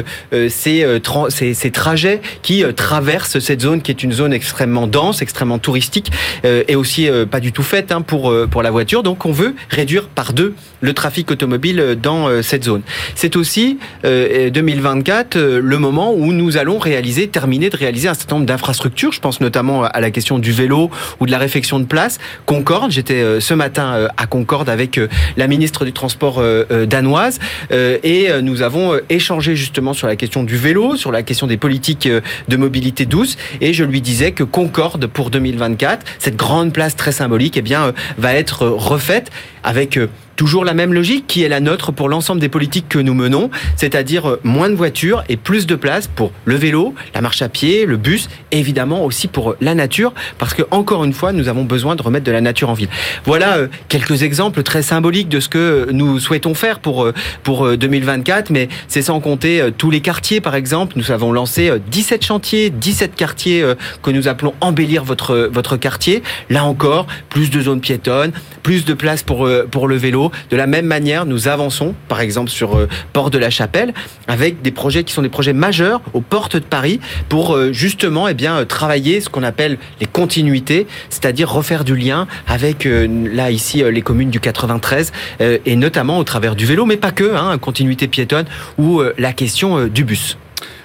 ces, 0.48 0.86
ces, 1.30 1.70
trajets 1.70 2.20
qui 2.42 2.64
traversent 2.74 3.38
cette 3.38 3.60
zone 3.62 3.82
qui 3.82 3.90
est 3.90 4.02
une 4.02 4.12
zone 4.12 4.32
extrêmement 4.32 4.86
dense, 4.86 5.22
extrêmement 5.22 5.58
touristique 5.58 6.10
et 6.44 6.76
aussi 6.76 7.08
pas 7.30 7.40
du 7.40 7.52
tout 7.52 7.62
faite 7.62 7.92
hein, 7.92 8.02
pour 8.02 8.32
pour 8.50 8.62
la 8.62 8.70
voiture. 8.70 9.02
Donc 9.02 9.26
on 9.26 9.32
veut 9.32 9.54
réduire 9.70 10.08
par 10.08 10.32
deux 10.32 10.54
le 10.80 10.92
trafic 10.92 11.30
automobile 11.30 11.98
dans 12.00 12.42
cette 12.42 12.64
zone. 12.64 12.82
C'est 13.14 13.36
aussi 13.36 13.78
euh, 14.04 14.50
2024 14.50 15.36
euh, 15.36 15.60
le 15.62 15.78
moment 15.78 16.12
où 16.12 16.32
nous 16.32 16.56
allons 16.56 16.78
réaliser, 16.78 17.28
terminer 17.28 17.70
de 17.70 17.76
réaliser 17.76 18.08
un 18.08 18.14
certain 18.14 18.36
nombre 18.36 18.46
d'infrastructures. 18.46 19.12
Je 19.12 19.20
pense 19.20 19.40
notamment 19.40 19.84
à 19.84 20.00
la 20.00 20.10
question 20.10 20.38
du 20.38 20.52
vélo 20.52 20.90
ou 21.20 21.26
de 21.26 21.30
la 21.30 21.38
réfection 21.38 21.78
de 21.78 21.84
place. 21.84 22.18
Concorde, 22.46 22.90
j'étais 22.90 23.22
euh, 23.22 23.40
ce 23.40 23.54
matin 23.54 23.94
euh, 23.94 24.08
à 24.16 24.26
Concorde 24.26 24.68
avec 24.68 24.98
euh, 24.98 25.08
la 25.36 25.46
ministre 25.46 25.84
du 25.84 25.92
Transport 25.92 26.38
euh, 26.38 26.64
euh, 26.70 26.86
danoise 26.86 27.38
euh, 27.70 27.98
et 28.02 28.30
euh, 28.30 28.40
nous 28.40 28.62
avons 28.62 28.94
euh, 28.94 29.04
échangé 29.08 29.56
justement 29.56 29.92
sur 29.92 30.06
la 30.06 30.16
question 30.16 30.42
du 30.42 30.56
vélo, 30.56 30.96
sur 30.96 31.12
la 31.12 31.22
question 31.22 31.46
des 31.46 31.56
politiques 31.56 32.06
euh, 32.06 32.20
de 32.48 32.56
mobilité 32.56 33.06
douce 33.06 33.36
et 33.60 33.72
je 33.72 33.84
lui 33.84 34.00
disais 34.00 34.32
que 34.32 34.44
Concorde 34.44 35.06
pour 35.06 35.30
2024, 35.30 36.04
cette 36.18 36.36
grande 36.36 36.72
place 36.72 36.96
très 36.96 37.12
symbolique, 37.12 37.56
eh 37.56 37.62
bien 37.62 37.86
euh, 37.86 37.92
va 38.18 38.34
être 38.34 38.62
euh, 38.62 38.70
refaite 38.70 39.30
avec 39.62 39.96
euh, 39.96 40.08
toujours 40.36 40.64
la 40.64 40.74
même 40.74 40.94
logique 40.94 41.26
qui 41.26 41.42
est 41.42 41.48
la 41.48 41.60
nôtre 41.60 41.92
pour 41.92 42.08
l'ensemble 42.08 42.40
des 42.40 42.48
politiques 42.48 42.88
que 42.88 42.98
nous 42.98 43.14
menons, 43.14 43.50
c'est-à-dire 43.76 44.28
euh, 44.28 44.40
moins 44.44 44.70
de 44.70 44.74
voitures 44.74 45.24
et 45.28 45.36
plus 45.36 45.66
de 45.66 45.74
place 45.74 46.06
pour 46.06 46.32
le 46.44 46.56
vélo, 46.56 46.94
la 47.14 47.20
marche 47.20 47.42
à 47.42 47.48
pied, 47.48 47.86
le 47.86 47.96
bus, 47.96 48.28
évidemment 48.50 49.04
aussi 49.04 49.28
pour 49.28 49.50
euh, 49.50 49.56
la 49.60 49.74
nature, 49.74 50.12
parce 50.38 50.54
que 50.54 50.62
encore 50.70 51.04
une 51.04 51.12
fois, 51.12 51.32
nous 51.32 51.48
avons 51.48 51.64
besoin 51.64 51.96
de 51.96 52.02
remettre 52.02 52.24
de 52.24 52.32
la 52.32 52.40
nature 52.40 52.70
en 52.70 52.74
ville. 52.74 52.88
Voilà 53.24 53.56
euh, 53.56 53.68
quelques 53.88 54.22
exemples 54.22 54.62
très 54.62 54.82
symboliques 54.82 55.28
de 55.28 55.40
ce 55.40 55.48
que 55.48 55.88
nous 55.92 56.18
souhaitons 56.18 56.54
faire 56.54 56.78
pour 56.78 57.10
pour 57.42 57.66
euh, 57.66 57.76
2024, 57.76 58.50
mais 58.50 58.68
c'est 58.88 59.02
sans 59.02 59.20
compter 59.20 59.68
tous 59.78 59.90
les 59.90 60.00
quartiers, 60.00 60.40
par 60.40 60.54
exemple. 60.54 60.94
Nous 60.96 61.10
avons 61.10 61.32
lancé 61.32 61.70
euh, 61.70 61.78
17 61.90 62.24
chantiers, 62.24 62.70
17 62.70 63.14
quartiers 63.14 63.64
que 64.02 64.10
nous 64.10 64.28
appelons 64.28 64.54
embellir 64.60 65.04
votre 65.04 65.50
votre 65.52 65.76
quartier. 65.76 66.22
Là 66.50 66.64
encore, 66.64 67.06
plus 67.28 67.50
de 67.50 67.60
zones 67.60 67.80
piétonnes, 67.80 68.32
plus 68.62 68.84
de 68.84 68.94
place 68.94 69.22
pour 69.22 69.48
pour 69.70 69.88
le 69.88 69.96
vélo. 69.96 70.21
De 70.50 70.56
la 70.56 70.66
même 70.66 70.86
manière, 70.86 71.26
nous 71.26 71.48
avançons, 71.48 71.94
par 72.08 72.20
exemple 72.20 72.50
sur 72.50 72.76
euh, 72.76 72.88
Port 73.12 73.30
de 73.30 73.38
la 73.38 73.50
Chapelle, 73.50 73.94
avec 74.28 74.62
des 74.62 74.70
projets 74.70 75.04
qui 75.04 75.12
sont 75.12 75.22
des 75.22 75.28
projets 75.28 75.52
majeurs 75.52 76.00
aux 76.12 76.20
portes 76.20 76.56
de 76.56 76.64
Paris 76.64 77.00
pour 77.28 77.56
euh, 77.56 77.72
justement 77.72 78.28
eh 78.28 78.36
euh, 78.48 78.64
travailler 78.64 79.20
ce 79.20 79.28
qu'on 79.28 79.42
appelle 79.42 79.78
les 80.00 80.06
continuités, 80.06 80.86
c'est-à-dire 81.10 81.50
refaire 81.50 81.84
du 81.84 81.96
lien 81.96 82.26
avec 82.46 82.86
euh, 82.86 83.06
là 83.32 83.50
ici 83.50 83.82
les 83.82 84.02
communes 84.02 84.30
du 84.30 84.40
93 84.40 85.12
euh, 85.40 85.58
et 85.64 85.76
notamment 85.76 86.18
au 86.18 86.24
travers 86.24 86.56
du 86.56 86.66
vélo, 86.66 86.86
mais 86.86 86.96
pas 86.96 87.10
que, 87.10 87.34
hein, 87.34 87.56
continuité 87.58 88.08
piétonne 88.08 88.46
ou 88.78 89.02
la 89.18 89.32
question 89.32 89.86
du 89.86 90.04
bus. 90.04 90.36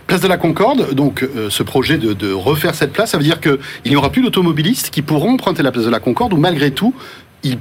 Place 0.05 0.21
de 0.21 0.27
la 0.27 0.37
Concorde, 0.37 0.93
donc 0.93 1.27
ce 1.49 1.63
projet 1.63 1.97
de, 1.97 2.31
refaire 2.31 2.75
cette 2.75 2.93
place, 2.93 3.11
ça 3.11 3.17
veut 3.17 3.23
dire 3.23 3.41
qu'il 3.41 3.57
n'y 3.85 3.95
aura 3.95 4.11
plus 4.11 4.21
d'automobilistes 4.21 4.89
qui 4.89 5.01
pourront 5.01 5.33
emprunter 5.33 5.63
la 5.63 5.71
place 5.71 5.85
de 5.85 5.89
la 5.89 5.99
Concorde 5.99 6.33
ou 6.33 6.37
malgré 6.37 6.71
tout, 6.71 6.93
il, 7.43 7.57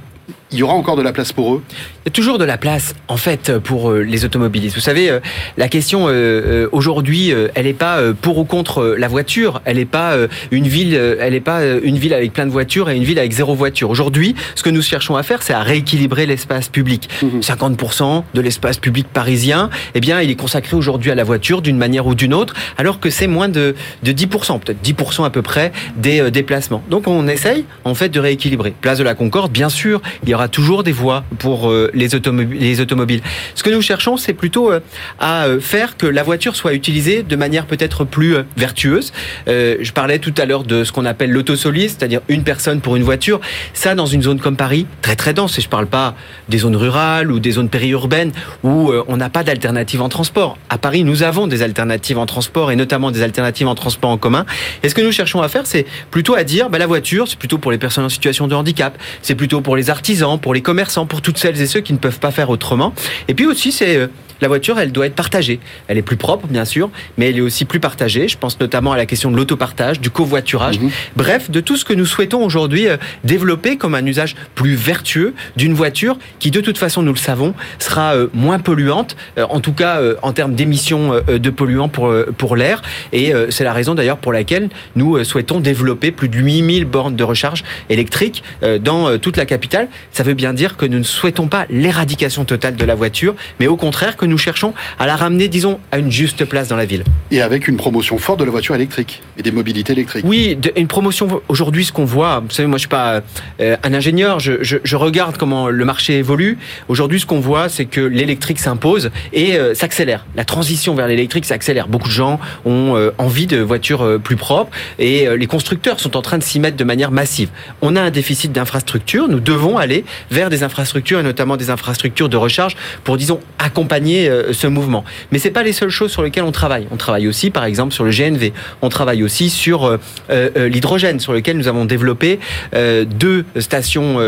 il 0.52 0.58
y 0.58 0.62
aura 0.62 0.74
encore 0.74 0.96
de 0.96 1.02
la 1.02 1.12
place 1.12 1.32
pour 1.32 1.54
eux 1.54 1.62
Il 2.04 2.06
y 2.06 2.08
a 2.08 2.10
toujours 2.10 2.38
de 2.38 2.44
la 2.44 2.56
place, 2.56 2.94
en 3.08 3.16
fait, 3.16 3.58
pour 3.58 3.90
euh, 3.90 4.02
les 4.02 4.24
automobilistes. 4.24 4.74
Vous 4.74 4.80
savez, 4.80 5.10
euh, 5.10 5.20
la 5.56 5.68
question 5.68 6.06
euh, 6.08 6.68
aujourd'hui, 6.72 7.32
elle 7.54 7.66
n'est 7.66 7.72
pas 7.72 8.00
pour 8.12 8.38
ou 8.38 8.44
contre 8.44 8.94
la 8.98 9.08
voiture. 9.08 9.60
Elle 9.64 9.76
n'est 9.76 9.84
pas 9.84 10.16
une 10.50 10.66
ville, 10.66 10.94
elle 10.94 11.32
n'est 11.32 11.40
pas 11.40 11.64
une 11.64 11.98
ville 11.98 12.14
avec 12.14 12.32
plein 12.32 12.46
de 12.46 12.50
voitures 12.50 12.90
et 12.90 12.96
une 12.96 13.04
ville 13.04 13.18
avec 13.18 13.32
zéro 13.32 13.54
voiture. 13.54 13.90
Aujourd'hui, 13.90 14.34
ce 14.54 14.62
que 14.62 14.70
nous 14.70 14.82
cherchons 14.82 15.16
à 15.16 15.22
faire, 15.22 15.42
c'est 15.42 15.52
à 15.52 15.62
rééquilibrer 15.62 16.26
l'espace 16.26 16.68
public. 16.68 17.08
Mhm. 17.22 17.40
50% 17.40 18.24
de 18.34 18.40
l'espace 18.40 18.78
public 18.78 19.06
parisien, 19.12 19.70
eh 19.94 20.00
bien, 20.00 20.20
il 20.20 20.30
est 20.30 20.36
consacré 20.36 20.76
aujourd'hui 20.76 21.10
à 21.10 21.14
la 21.14 21.24
voiture 21.24 21.62
d'une 21.62 21.78
manière 21.78 22.06
ou 22.06 22.14
d'une 22.14 22.34
autre, 22.34 22.54
alors 22.78 23.00
que 23.00 23.10
c'est 23.10 23.26
moins 23.26 23.48
de, 23.48 23.74
de 24.02 24.12
10%, 24.12 24.60
peut-être 24.60 24.82
10% 24.82 25.24
à 25.24 25.30
peu 25.30 25.42
près 25.42 25.72
des 25.96 26.30
déplacements. 26.30 26.82
Donc 26.90 27.08
on 27.08 27.26
essaye, 27.28 27.64
en 27.84 27.94
fait, 27.94 28.08
de 28.08 28.20
rééquilibrer. 28.20 28.74
Place 28.80 28.98
de 28.98 29.04
la 29.04 29.14
Concorde, 29.14 29.50
bien 29.50 29.68
sûr, 29.68 30.00
il 30.22 30.28
y 30.28 30.34
aura 30.34 30.48
toujours 30.48 30.82
des 30.82 30.92
voies 30.92 31.24
pour 31.38 31.70
euh, 31.70 31.90
les, 31.94 32.14
automobiles, 32.14 32.60
les 32.60 32.80
automobiles. 32.80 33.20
Ce 33.54 33.62
que 33.62 33.70
nous 33.70 33.82
cherchons, 33.82 34.16
c'est 34.16 34.32
plutôt 34.32 34.72
euh, 34.72 34.80
à 35.18 35.46
euh, 35.46 35.60
faire 35.60 35.96
que 35.96 36.06
la 36.06 36.22
voiture 36.22 36.56
soit 36.56 36.74
utilisée 36.74 37.22
de 37.22 37.36
manière 37.36 37.66
peut-être 37.66 38.04
plus 38.04 38.36
vertueuse. 38.56 39.12
je 39.46 39.92
parlais 39.92 40.18
tout 40.18 40.34
à 40.38 40.44
l'heure 40.44 40.64
de 40.64 40.84
ce 40.84 40.92
qu'on 40.92 41.04
appelle 41.04 41.30
l'autosolis, 41.30 41.96
c'est-à-dire 41.96 42.20
une 42.28 42.44
personne 42.44 42.80
pour 42.80 42.96
une 42.96 43.02
voiture. 43.02 43.40
Ça, 43.72 43.94
dans 43.94 44.06
une 44.06 44.22
zone 44.22 44.40
comme 44.40 44.56
Paris, 44.56 44.86
très 45.02 45.16
très 45.16 45.34
dense, 45.34 45.58
et 45.58 45.62
je 45.62 45.68
parle 45.68 45.86
pas 45.86 46.14
des 46.48 46.58
zones 46.58 46.76
rurales 46.76 47.30
ou 47.30 47.38
des 47.38 47.52
zones 47.52 47.68
périurbaines 47.68 48.32
où 48.62 48.92
on 49.08 49.16
n'a 49.16 49.30
pas 49.30 49.44
d'alternative 49.44 50.02
en 50.02 50.08
transport. 50.08 50.58
À 50.68 50.78
Paris, 50.78 51.04
nous 51.04 51.22
avons 51.22 51.46
des 51.46 51.62
alternatives 51.62 52.18
en 52.18 52.26
transport 52.26 52.70
et 52.70 52.76
notamment 52.76 53.10
des 53.10 53.22
alternatives 53.22 53.68
en 53.68 53.74
transport 53.74 54.10
en 54.10 54.18
commun. 54.18 54.46
Et 54.82 54.88
ce 54.88 54.94
que 54.94 55.02
nous 55.02 55.12
cherchons 55.12 55.42
à 55.42 55.48
faire, 55.48 55.66
c'est 55.66 55.86
plutôt 56.10 56.34
à 56.34 56.44
dire, 56.44 56.70
bah, 56.70 56.78
la 56.78 56.86
voiture, 56.86 57.28
c'est 57.28 57.38
plutôt 57.38 57.58
pour 57.58 57.70
les 57.70 57.78
personnes 57.78 58.04
en 58.04 58.08
situation 58.08 58.46
de 58.48 58.54
handicap, 58.54 58.96
c'est 59.22 59.34
plutôt 59.34 59.60
pour 59.60 59.76
les 59.76 59.90
artisans, 60.06 60.38
pour 60.38 60.54
les 60.54 60.62
commerçants, 60.62 61.04
pour 61.04 61.20
toutes 61.20 61.36
celles 61.36 61.60
et 61.60 61.66
ceux 61.66 61.80
qui 61.80 61.92
ne 61.92 61.98
peuvent 61.98 62.20
pas 62.20 62.30
faire 62.30 62.48
autrement. 62.50 62.92
Et 63.26 63.34
puis 63.34 63.44
aussi, 63.44 63.72
c'est 63.72 63.96
euh, 63.96 64.06
la 64.40 64.48
voiture, 64.48 64.78
elle 64.78 64.92
doit 64.92 65.06
être 65.06 65.14
partagée. 65.14 65.60
Elle 65.88 65.98
est 65.98 66.02
plus 66.02 66.16
propre, 66.16 66.46
bien 66.46 66.64
sûr, 66.64 66.90
mais 67.16 67.30
elle 67.30 67.38
est 67.38 67.42
aussi 67.42 67.64
plus 67.64 67.80
partagée. 67.80 68.28
Je 68.28 68.36
pense 68.36 68.60
notamment 68.60 68.92
à 68.92 68.96
la 68.96 69.06
question 69.06 69.30
de 69.30 69.36
l'autopartage, 69.36 70.00
du 70.00 70.10
covoiturage. 70.10 70.78
Mhm. 70.78 70.90
Bref, 71.16 71.50
de 71.50 71.60
tout 71.60 71.76
ce 71.76 71.84
que 71.84 71.94
nous 71.94 72.06
souhaitons 72.06 72.44
aujourd'hui 72.44 72.88
euh, 72.88 72.96
développer 73.24 73.76
comme 73.76 73.94
un 73.94 74.04
usage 74.04 74.36
plus 74.54 74.74
vertueux 74.74 75.34
d'une 75.56 75.74
voiture 75.74 76.18
qui, 76.38 76.50
de 76.50 76.60
toute 76.60 76.78
façon, 76.78 77.02
nous 77.02 77.12
le 77.12 77.18
savons, 77.18 77.54
sera 77.78 78.14
euh, 78.14 78.28
moins 78.34 78.58
polluante, 78.58 79.16
euh, 79.38 79.46
en 79.48 79.60
tout 79.60 79.72
cas 79.72 80.00
en 80.22 80.32
termes 80.32 80.54
d'émissions 80.54 81.20
de 81.26 81.50
polluants 81.50 81.88
pour, 81.88 82.12
pour 82.36 82.56
l'air. 82.56 82.82
Et 83.12 83.32
c'est 83.50 83.64
la 83.64 83.72
raison 83.72 83.94
d'ailleurs 83.94 84.18
pour 84.18 84.32
laquelle 84.32 84.68
nous 84.94 85.22
souhaitons 85.24 85.60
développer 85.60 86.10
plus 86.10 86.28
de 86.28 86.36
8000 86.36 86.84
bornes 86.84 87.16
de 87.16 87.24
recharge 87.24 87.64
électrique 87.88 88.42
dans 88.80 89.18
toute 89.18 89.36
la 89.36 89.46
capitale. 89.46 89.88
Ça 90.12 90.22
veut 90.22 90.34
bien 90.34 90.52
dire 90.52 90.76
que 90.76 90.86
nous 90.86 90.98
ne 90.98 91.04
souhaitons 91.04 91.48
pas 91.48 91.66
l'éradication 91.70 92.44
totale 92.44 92.76
de 92.76 92.84
la 92.84 92.94
voiture, 92.94 93.34
mais 93.60 93.66
au 93.66 93.76
contraire 93.76 94.16
que 94.16 94.25
nous 94.26 94.38
cherchons 94.38 94.74
à 94.98 95.06
la 95.06 95.16
ramener, 95.16 95.48
disons, 95.48 95.78
à 95.92 95.98
une 95.98 96.10
juste 96.10 96.44
place 96.44 96.68
dans 96.68 96.76
la 96.76 96.84
ville. 96.84 97.04
Et 97.30 97.42
avec 97.42 97.68
une 97.68 97.76
promotion 97.76 98.18
forte 98.18 98.40
de 98.40 98.44
la 98.44 98.50
voiture 98.50 98.74
électrique 98.74 99.22
et 99.38 99.42
des 99.42 99.50
mobilités 99.50 99.92
électriques. 99.92 100.24
Oui, 100.26 100.58
une 100.76 100.88
promotion. 100.88 101.42
Aujourd'hui, 101.48 101.84
ce 101.84 101.92
qu'on 101.92 102.04
voit, 102.04 102.40
vous 102.40 102.50
savez, 102.50 102.68
moi, 102.68 102.78
je 102.78 102.80
suis 102.80 102.88
pas 102.88 103.22
euh, 103.60 103.76
un 103.82 103.94
ingénieur, 103.94 104.40
je, 104.40 104.96
regarde 104.96 105.36
comment 105.36 105.68
le 105.68 105.84
marché 105.84 106.18
évolue. 106.18 106.58
Aujourd'hui, 106.88 107.20
ce 107.20 107.26
qu'on 107.26 107.40
voit, 107.40 107.68
c'est 107.68 107.84
que 107.84 108.00
l'électrique 108.00 108.58
s'impose 108.58 109.10
et 109.32 109.56
euh, 109.56 109.74
s'accélère. 109.74 110.26
La 110.34 110.44
transition 110.44 110.94
vers 110.94 111.06
l'électrique 111.06 111.44
s'accélère. 111.44 111.88
Beaucoup 111.88 112.08
de 112.08 112.12
gens 112.12 112.40
ont 112.64 112.96
euh, 112.96 113.10
envie 113.18 113.46
de 113.46 113.58
voitures 113.58 114.20
plus 114.22 114.36
propres 114.36 114.70
et 114.98 115.28
les 115.36 115.46
constructeurs 115.46 116.00
sont 116.00 116.16
en 116.16 116.22
train 116.22 116.38
de 116.38 116.42
s'y 116.42 116.60
mettre 116.60 116.76
de 116.76 116.84
manière 116.84 117.10
massive. 117.10 117.50
On 117.82 117.96
a 117.96 118.00
un 118.00 118.10
déficit 118.10 118.52
d'infrastructures. 118.52 119.28
Nous 119.28 119.40
devons 119.40 119.78
aller 119.78 120.04
vers 120.30 120.50
des 120.50 120.62
infrastructures 120.62 121.20
et 121.20 121.22
notamment 121.22 121.56
des 121.56 121.70
infrastructures 121.70 122.28
de 122.28 122.36
recharge 122.36 122.76
pour, 123.04 123.16
disons, 123.16 123.40
accompagner 123.58 124.15
euh, 124.16 124.52
ce 124.52 124.66
mouvement. 124.66 125.04
Mais 125.30 125.38
c'est 125.38 125.50
pas 125.50 125.62
les 125.62 125.72
seules 125.72 125.90
choses 125.90 126.10
sur 126.10 126.22
lesquelles 126.22 126.44
on 126.44 126.52
travaille. 126.52 126.86
On 126.90 126.96
travaille 126.96 127.28
aussi, 127.28 127.50
par 127.50 127.64
exemple, 127.64 127.92
sur 127.92 128.04
le 128.04 128.10
GNV. 128.10 128.52
On 128.82 128.88
travaille 128.88 129.22
aussi 129.22 129.50
sur 129.50 129.84
euh, 129.84 129.98
euh, 130.30 130.68
l'hydrogène, 130.68 131.20
sur 131.20 131.32
lequel 131.32 131.56
nous 131.56 131.68
avons 131.68 131.84
développé 131.84 132.38
deux 132.72 133.44
stations 133.58 134.18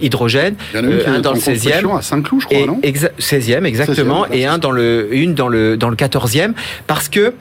hydrogène, 0.00 0.54
un 0.74 1.20
dans 1.20 1.32
le 1.32 1.38
16e, 1.38 1.98
à 1.98 2.02
Saint-Cloud, 2.02 2.42
je 2.42 2.46
crois, 2.46 2.66
non 2.66 2.80
16e 2.82 3.64
exactement, 3.64 4.26
et 4.30 4.46
un 4.46 4.58
dans 4.58 4.70
le 4.70 5.08
une 5.12 5.34
dans 5.34 5.48
le 5.48 5.76
dans 5.76 5.88
le 5.88 5.96
14e, 5.96 6.52
parce 6.86 7.08
que 7.08 7.34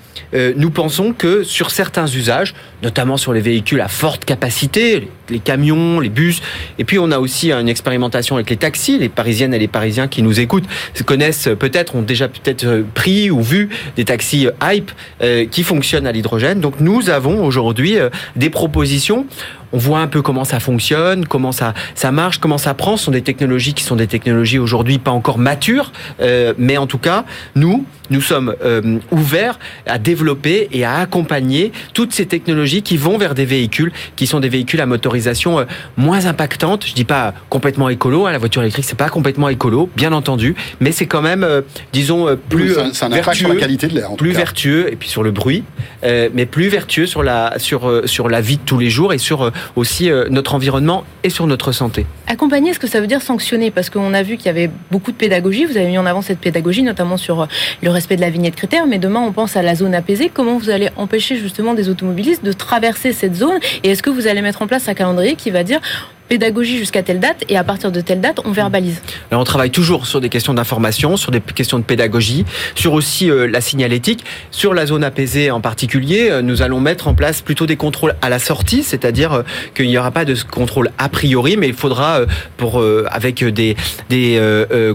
nous 0.56 0.70
pensons 0.70 1.14
que 1.14 1.44
sur 1.44 1.72
certains 1.72 2.08
usages, 2.08 2.54
notamment 2.84 3.18
sur 3.18 3.34
les 3.34 3.42
véhicules 3.42 3.82
à 3.82 3.88
forte 3.88 4.26
capacité, 4.26 5.10
les 5.30 5.40
camions, 5.40 6.00
les 6.00 6.10
bus, 6.10 6.42
et 6.78 6.84
puis 6.84 7.00
on 7.00 7.12
a 7.12 7.20
aussi 7.20 7.52
une 7.52 7.70
expérimentation 7.70 8.36
avec 8.36 8.50
les 8.50 8.58
taxis. 8.58 8.98
Les 8.98 9.10
Parisiennes 9.10 9.54
et 9.54 9.60
les 9.60 9.68
Parisiens 9.68 10.08
qui 10.08 10.22
nous 10.22 10.40
écoutent 10.40 10.66
connaissent 11.06 11.25
peut-être, 11.32 11.96
ont 11.96 12.02
déjà 12.02 12.28
peut-être 12.28 12.66
euh, 12.66 12.84
pris 12.94 13.32
ou 13.32 13.42
vu 13.42 13.70
des 13.96 14.06
taxis 14.06 14.48
euh, 14.48 14.74
hype 14.74 14.92
euh, 15.22 15.46
qui 15.46 15.64
fonctionnent 15.64 16.08
à 16.08 16.12
l'hydrogène. 16.12 16.60
Donc 16.60 16.80
nous 16.80 17.10
avons 17.10 17.44
aujourd'hui 17.44 17.98
des 18.36 18.50
propositions 18.50 19.26
on 19.74 19.78
voit 19.78 20.00
un 20.00 20.08
peu 20.08 20.22
comment 20.22 20.44
ça 20.44 20.60
fonctionne, 20.60 21.26
comment 21.26 21.52
ça, 21.52 21.74
ça 21.96 22.12
marche, 22.12 22.40
comment 22.40 22.58
ça 22.58 22.74
prend. 22.74 22.98
Ce 22.98 23.06
sont 23.06 23.12
des 23.12 23.22
technologies 23.22 23.74
qui 23.74 23.84
sont 23.84 23.96
des 23.96 24.08
technologies 24.08 24.60
aujourd'hui 24.60 24.98
pas 24.98 25.12
encore 25.12 25.38
matures, 25.38 25.92
euh, 26.22 26.54
mais 26.58 26.78
en 26.78 26.88
tout 26.88 26.98
cas, 26.98 27.26
nous, 27.56 27.86
nous 28.10 28.22
sommes 28.22 28.56
euh, 28.64 29.00
ouverts 29.12 29.60
à 29.88 29.98
développer 29.98 30.68
et 30.72 30.86
à 30.86 30.96
accompagner 30.98 31.72
toutes 31.94 32.14
ces 32.14 32.26
technologies 32.26 32.82
qui 32.82 32.98
vont 32.98 33.18
vers 33.18 33.34
des 33.34 33.46
véhicules 33.46 33.92
qui 34.16 34.28
sont 34.28 34.40
des 34.40 34.50
véhicules 34.50 34.82
à 34.82 34.86
motorisation 34.86 35.60
euh, 35.60 35.66
moins 35.98 36.26
impactante. 36.26 36.86
Je 36.86 36.94
dis 36.94 37.04
pas 37.04 37.34
complètement 37.50 37.90
écolo, 37.90 38.26
hein, 38.26 38.32
la 38.32 38.38
voiture 38.38 38.62
électrique 38.62 38.86
c'est 38.86 38.98
pas 38.98 39.10
complètement 39.10 39.50
écolo, 39.50 39.90
bien 39.96 40.14
entendu, 40.14 40.56
mais 40.80 40.92
c'est 40.92 41.08
quand 41.08 41.22
même, 41.22 41.46
disons, 41.94 42.38
plus 42.50 42.74
vertueux, 42.74 43.34
sur 43.34 43.50
la 43.50 43.56
qualité 43.56 43.88
de 43.88 43.96
l'air, 43.96 44.16
plus 44.16 44.32
vertueux 44.32 44.92
et 44.92 44.96
puis 44.96 45.10
sur 45.10 45.24
le 45.24 45.32
bruit, 45.32 45.64
mais 46.04 46.46
plus 46.46 46.68
vertueux 46.68 47.06
sur 47.06 47.24
la 47.24 47.58
sur 47.58 48.04
sur 48.06 48.30
la 48.30 48.42
vie 48.42 48.58
de 48.58 48.62
tous 48.66 48.78
les 48.78 48.90
jours 48.90 49.14
et 49.14 49.18
sur 49.18 49.52
aussi 49.76 50.10
euh, 50.10 50.28
notre 50.30 50.56
environnement 50.56 51.04
et 51.24 51.30
sur 51.30 51.48
notre 51.48 51.72
santé. 51.72 52.06
Accompagner, 52.28 52.72
est-ce 52.72 52.80
que 52.80 52.88
ça 52.88 53.02
veut 53.02 53.08
dire 53.08 53.22
sanctionner? 53.22 53.72
Parce 53.72 53.90
qu'on 53.90 54.14
a 54.14 54.24
vu 54.24 54.38
qu'il 54.38 54.48
y 54.48 54.50
avait 54.50 54.70
beaucoup 54.92 55.12
de 55.12 55.18
pédagogie, 55.18 55.66
vous 55.66 55.78
avez 55.78 55.88
mis 55.88 55.98
en 55.98 56.06
avant 56.06 56.22
cette 56.22 56.40
pédagogie, 56.40 56.84
notamment 56.84 57.18
sur 57.18 57.42
euh, 57.42 57.46
le 57.82 57.90
respect 57.90 58.16
de 58.16 58.22
la 58.22 58.30
vignette 58.30 58.56
critère, 58.56 58.88
mais 58.88 59.00
demain 59.00 59.22
on 59.22 59.32
pense 59.32 59.56
à 59.56 59.62
la 59.62 59.76
zone 59.76 59.96
apaisée. 59.96 60.30
Comment 60.34 60.58
vous 60.58 60.70
allez 60.70 60.90
empêcher 60.96 61.38
justement 61.38 61.74
des 61.74 61.90
automobilistes 61.90 62.44
de 62.44 62.54
traverser 62.54 63.14
cette 63.14 63.36
zone? 63.36 63.60
Et 63.84 63.92
est-ce 63.92 64.04
que 64.04 64.10
vous 64.10 64.28
allez 64.28 64.42
mettre 64.42 64.62
en 64.62 64.68
place 64.68 64.88
un 64.88 64.94
calendrier 64.94 65.36
qui 65.36 65.52
va 65.52 65.64
dire 65.64 65.80
pédagogie 66.28 66.78
jusqu'à 66.78 67.04
telle 67.04 67.20
date 67.20 67.44
et 67.50 67.58
à 67.58 67.64
partir 67.64 67.92
de 67.92 68.02
telle 68.02 68.22
date, 68.22 68.40
on 68.46 68.52
verbalise. 68.52 69.02
Alors 69.32 69.42
on 69.42 69.46
travaille 69.46 69.70
toujours 69.70 70.08
sur 70.08 70.22
des 70.22 70.30
questions 70.30 70.54
d'information, 70.54 71.18
sur 71.18 71.32
des 71.32 71.40
questions 71.40 71.80
de 71.80 71.84
pédagogie, 71.84 72.46
sur 72.74 72.94
aussi 72.94 73.30
euh, 73.30 73.48
la 73.48 73.62
signalétique. 73.62 74.24
Sur 74.52 74.74
la 74.74 74.86
zone 74.86 75.04
apaisée 75.04 75.52
en 75.52 75.62
particulier, 75.62 76.30
euh, 76.30 76.42
nous 76.42 76.62
allons 76.62 76.80
mettre 76.80 77.08
en 77.08 77.14
place 77.14 77.42
plutôt 77.42 77.66
des 77.66 77.76
contrôles 77.76 78.16
à 78.22 78.30
la 78.30 78.40
sortie, 78.40 78.84
c'est-à-dire 78.84 79.34
euh, 79.34 79.44
qu'il 79.76 79.88
n'y 79.88 79.98
aura 79.98 80.12
pas 80.12 80.26
de 80.26 80.36
contrôle 80.50 80.92
a 80.98 81.10
priori, 81.10 81.58
mais 81.58 81.68
il 81.68 81.74
faudra, 81.74 82.22
pour 82.58 82.84
avec 83.10 83.44
des, 83.44 83.76
des 84.10 84.40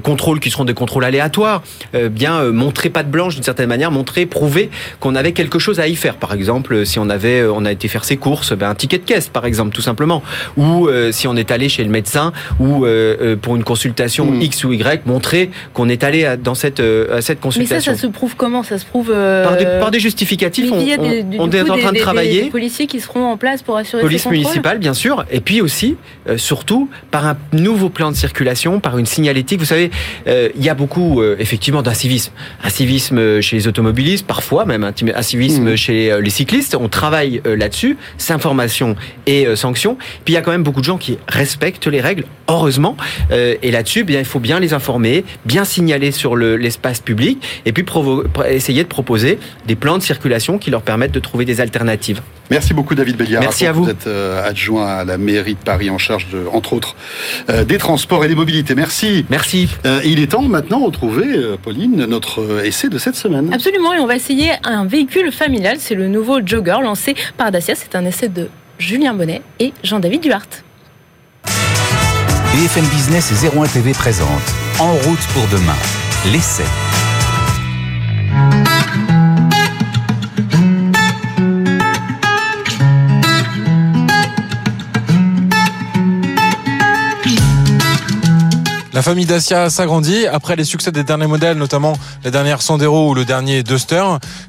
contrôles 0.02 0.40
qui 0.40 0.50
seront 0.50 0.64
des 0.64 0.74
contrôles 0.74 1.04
aléatoires, 1.04 1.62
bien 2.10 2.44
montrer 2.52 2.90
pas 2.90 3.02
de 3.02 3.08
blanche 3.08 3.34
d'une 3.34 3.42
certaine 3.42 3.68
manière, 3.68 3.90
montrer, 3.90 4.26
prouver 4.26 4.70
qu'on 5.00 5.14
avait 5.14 5.32
quelque 5.32 5.58
chose 5.58 5.80
à 5.80 5.88
y 5.88 5.96
faire. 5.96 6.16
Par 6.16 6.32
exemple, 6.32 6.84
si 6.84 6.98
on 6.98 7.08
avait, 7.08 7.44
on 7.44 7.64
a 7.64 7.72
été 7.72 7.88
faire 7.88 8.04
ses 8.04 8.16
courses, 8.16 8.52
ben, 8.52 8.68
un 8.68 8.74
ticket 8.74 8.98
de 8.98 9.04
caisse, 9.04 9.28
par 9.28 9.46
exemple, 9.46 9.74
tout 9.74 9.82
simplement, 9.82 10.22
ou 10.56 10.88
on 11.28 11.36
est 11.36 11.50
allé 11.50 11.68
chez 11.68 11.84
le 11.84 11.90
médecin 11.90 12.32
ou 12.58 12.84
euh, 12.84 13.16
euh, 13.20 13.36
pour 13.36 13.56
une 13.56 13.64
consultation 13.64 14.26
hmm. 14.26 14.42
X 14.42 14.64
ou 14.64 14.72
Y, 14.72 15.06
montrer 15.06 15.50
qu'on 15.74 15.88
est 15.88 16.04
allé 16.04 16.36
dans 16.42 16.54
cette, 16.54 16.80
euh, 16.80 17.18
à 17.18 17.20
cette 17.20 17.40
consultation. 17.40 17.76
Mais 17.76 17.80
ça, 17.80 17.94
ça 17.94 18.00
se 18.00 18.06
prouve 18.06 18.36
comment? 18.36 18.62
Ça 18.62 18.78
se 18.78 18.84
prouve 18.84 19.12
par 19.12 19.90
des, 19.90 20.00
justificatifs. 20.00 20.70
on, 20.72 20.80
est 20.80 21.70
en 21.70 21.76
train 21.76 21.92
de 21.92 21.98
travailler. 21.98 22.42
Des, 22.44 22.50
policiers 22.50 22.86
qui 22.86 23.00
seront 23.00 23.26
en 23.26 23.36
place 23.36 23.62
pour 23.62 23.76
assurer 23.76 24.02
Police 24.02 24.26
municipale, 24.26 24.78
bien 24.78 24.94
sûr, 24.94 25.24
et 25.30 25.40
puis 25.40 25.60
aussi, 25.60 25.96
surtout, 26.36 26.88
par 27.10 27.26
un 27.26 27.36
nouveau 27.52 27.88
plan 27.88 28.10
de 28.10 28.16
circulation, 28.16 28.80
par 28.80 28.98
une 28.98 29.06
signalétique. 29.06 29.58
Vous 29.58 29.66
savez, 29.66 29.90
il 30.26 30.62
y 30.62 30.68
a 30.68 30.74
beaucoup, 30.74 31.22
effectivement, 31.38 31.82
d'incivisme. 31.82 32.32
Un 32.64 32.70
civisme 32.70 33.40
chez 33.40 33.56
les 33.56 33.68
automobilistes, 33.68 34.26
parfois 34.26 34.64
même 34.64 34.84
un 34.84 35.22
civisme 35.22 35.72
hmm. 35.72 35.76
chez 35.76 36.20
les 36.20 36.30
cyclistes. 36.30 36.76
On 36.78 36.88
travaille 36.88 37.42
là-dessus, 37.44 37.96
information 38.30 38.96
et 39.26 39.56
sanctions. 39.56 39.96
Puis 40.24 40.32
il 40.32 40.34
y 40.34 40.36
a 40.36 40.42
quand 40.42 40.52
même 40.52 40.62
beaucoup 40.62 40.80
de 40.80 40.86
gens 40.86 40.98
qui 40.98 41.09
respectent 41.28 41.86
les 41.86 42.00
règles, 42.00 42.24
heureusement. 42.48 42.96
Euh, 43.30 43.54
et 43.62 43.70
là-dessus, 43.70 44.04
bien, 44.04 44.18
il 44.18 44.24
faut 44.24 44.40
bien 44.40 44.60
les 44.60 44.72
informer, 44.72 45.24
bien 45.44 45.64
signaler 45.64 46.12
sur 46.12 46.36
l'espace 46.36 47.00
public, 47.00 47.42
et 47.66 47.72
puis 47.72 47.84
essayer 48.48 48.82
de 48.82 48.88
proposer 48.88 49.38
des 49.66 49.76
plans 49.76 49.98
de 49.98 50.02
circulation 50.02 50.58
qui 50.58 50.70
leur 50.70 50.82
permettent 50.82 51.12
de 51.12 51.20
trouver 51.20 51.44
des 51.44 51.60
alternatives. 51.60 52.20
Merci 52.50 52.74
beaucoup 52.74 52.96
David 52.96 53.16
Béliard. 53.16 53.42
Merci 53.42 53.66
à 53.66 53.72
vous. 53.72 53.84
Vous 53.84 53.90
êtes 53.90 54.08
euh, 54.08 54.48
adjoint 54.48 54.86
à 54.86 55.04
la 55.04 55.18
mairie 55.18 55.54
de 55.54 55.60
Paris 55.60 55.88
en 55.88 55.98
charge, 55.98 56.26
de, 56.32 56.44
entre 56.52 56.72
autres, 56.72 56.96
euh, 57.48 57.64
des 57.64 57.78
transports 57.78 58.24
et 58.24 58.28
des 58.28 58.34
mobilités. 58.34 58.74
Merci. 58.74 59.24
Merci. 59.30 59.68
il 60.04 60.20
est 60.20 60.32
temps 60.32 60.42
maintenant 60.42 60.80
de 60.80 60.86
retrouver, 60.86 61.26
Pauline, 61.62 62.06
notre 62.06 62.64
essai 62.64 62.88
de 62.88 62.98
cette 62.98 63.14
semaine. 63.14 63.52
Absolument, 63.52 63.94
et 63.94 64.00
on 64.00 64.06
va 64.06 64.16
essayer 64.16 64.50
un 64.64 64.84
véhicule 64.84 65.30
familial. 65.30 65.76
C'est 65.78 65.94
le 65.94 66.08
nouveau 66.08 66.40
Jogger 66.44 66.78
lancé 66.82 67.14
par 67.36 67.52
Dacia. 67.52 67.74
C'est 67.74 67.94
un 67.94 68.04
essai 68.04 68.28
de 68.28 68.48
Julien 68.80 69.14
Bonnet 69.14 69.42
et 69.58 69.72
Jean-David 69.84 70.22
Duhart. 70.22 70.48
BFM 72.52 72.84
Business 72.86 73.30
et 73.30 73.56
01 73.56 73.66
TV 73.68 73.92
présente 73.92 74.28
En 74.80 74.92
route 74.92 75.24
pour 75.32 75.46
demain, 75.52 75.76
l'essai. 76.32 76.64
La 88.92 89.02
famille 89.02 89.26
Dacia 89.26 89.70
s'agrandit. 89.70 90.26
Après 90.26 90.56
les 90.56 90.64
succès 90.64 90.90
des 90.90 91.04
derniers 91.04 91.28
modèles, 91.28 91.56
notamment 91.56 91.96
la 92.24 92.32
dernière 92.32 92.62
Sandero 92.62 93.10
ou 93.10 93.14
le 93.14 93.24
dernier 93.24 93.62
Duster, 93.62 94.04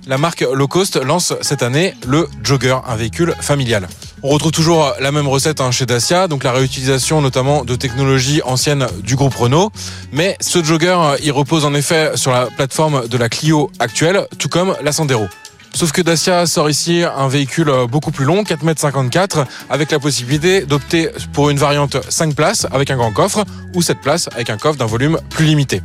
la 0.07 0.17
marque 0.17 0.41
low 0.41 0.67
cost 0.67 0.95
lance 0.95 1.33
cette 1.41 1.61
année 1.61 1.93
le 2.07 2.27
Jogger, 2.41 2.77
un 2.87 2.95
véhicule 2.95 3.35
familial. 3.39 3.87
On 4.23 4.29
retrouve 4.29 4.51
toujours 4.51 4.93
la 4.99 5.11
même 5.11 5.27
recette 5.27 5.61
hein, 5.61 5.71
chez 5.71 5.87
Dacia, 5.87 6.27
donc 6.27 6.43
la 6.43 6.51
réutilisation 6.51 7.21
notamment 7.21 7.65
de 7.65 7.75
technologies 7.75 8.41
anciennes 8.45 8.85
du 9.03 9.15
groupe 9.15 9.33
Renault. 9.33 9.71
Mais 10.11 10.37
ce 10.39 10.63
jogger, 10.63 11.15
il 11.23 11.31
repose 11.31 11.65
en 11.65 11.73
effet 11.73 12.11
sur 12.13 12.31
la 12.31 12.45
plateforme 12.45 13.07
de 13.07 13.17
la 13.17 13.29
Clio 13.29 13.71
actuelle, 13.79 14.27
tout 14.37 14.47
comme 14.47 14.75
la 14.83 14.91
Sandero. 14.91 15.27
Sauf 15.73 15.91
que 15.91 16.03
Dacia 16.03 16.45
sort 16.45 16.69
ici 16.69 17.03
un 17.03 17.29
véhicule 17.29 17.71
beaucoup 17.89 18.11
plus 18.11 18.25
long, 18.25 18.43
4,54 18.43 19.39
m, 19.39 19.45
avec 19.71 19.89
la 19.89 19.97
possibilité 19.97 20.65
d'opter 20.65 21.09
pour 21.33 21.49
une 21.49 21.57
variante 21.57 21.97
5 22.07 22.35
places 22.35 22.67
avec 22.71 22.91
un 22.91 22.97
grand 22.97 23.11
coffre 23.11 23.43
ou 23.73 23.81
7 23.81 24.01
places 24.01 24.29
avec 24.35 24.51
un 24.51 24.57
coffre 24.57 24.77
d'un 24.77 24.85
volume 24.85 25.17
plus 25.31 25.45
limité. 25.45 25.81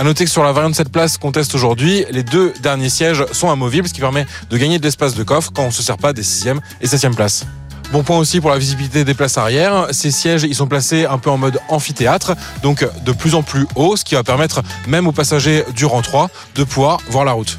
À 0.00 0.02
noter 0.02 0.24
que 0.24 0.30
sur 0.30 0.42
la 0.42 0.52
variante 0.52 0.74
7 0.74 0.90
places 0.90 1.18
qu'on 1.18 1.30
teste 1.30 1.54
aujourd'hui, 1.54 2.06
les 2.10 2.22
deux 2.22 2.54
derniers 2.62 2.88
sièges 2.88 3.22
sont 3.32 3.50
amovibles, 3.50 3.86
ce 3.86 3.92
qui 3.92 4.00
permet 4.00 4.24
de 4.48 4.56
gagner 4.56 4.78
de 4.78 4.82
l'espace 4.82 5.14
de 5.14 5.22
coffre 5.22 5.52
quand 5.54 5.64
on 5.64 5.66
ne 5.66 5.72
se 5.72 5.82
sert 5.82 5.98
pas 5.98 6.14
des 6.14 6.22
6e 6.22 6.58
et 6.80 6.86
7e 6.86 7.14
places. 7.14 7.44
Bon 7.92 8.02
point 8.02 8.16
aussi 8.16 8.40
pour 8.40 8.48
la 8.48 8.56
visibilité 8.56 9.04
des 9.04 9.12
places 9.12 9.36
arrière. 9.36 9.88
Ces 9.90 10.10
sièges, 10.10 10.44
ils 10.44 10.54
sont 10.54 10.68
placés 10.68 11.04
un 11.04 11.18
peu 11.18 11.28
en 11.28 11.36
mode 11.36 11.60
amphithéâtre, 11.68 12.34
donc 12.62 12.88
de 13.04 13.12
plus 13.12 13.34
en 13.34 13.42
plus 13.42 13.66
haut, 13.74 13.94
ce 13.94 14.06
qui 14.06 14.14
va 14.14 14.22
permettre 14.22 14.62
même 14.88 15.06
aux 15.06 15.12
passagers 15.12 15.66
du 15.76 15.84
rang 15.84 16.00
3 16.00 16.30
de 16.54 16.64
pouvoir 16.64 16.96
voir 17.10 17.26
la 17.26 17.32
route. 17.32 17.58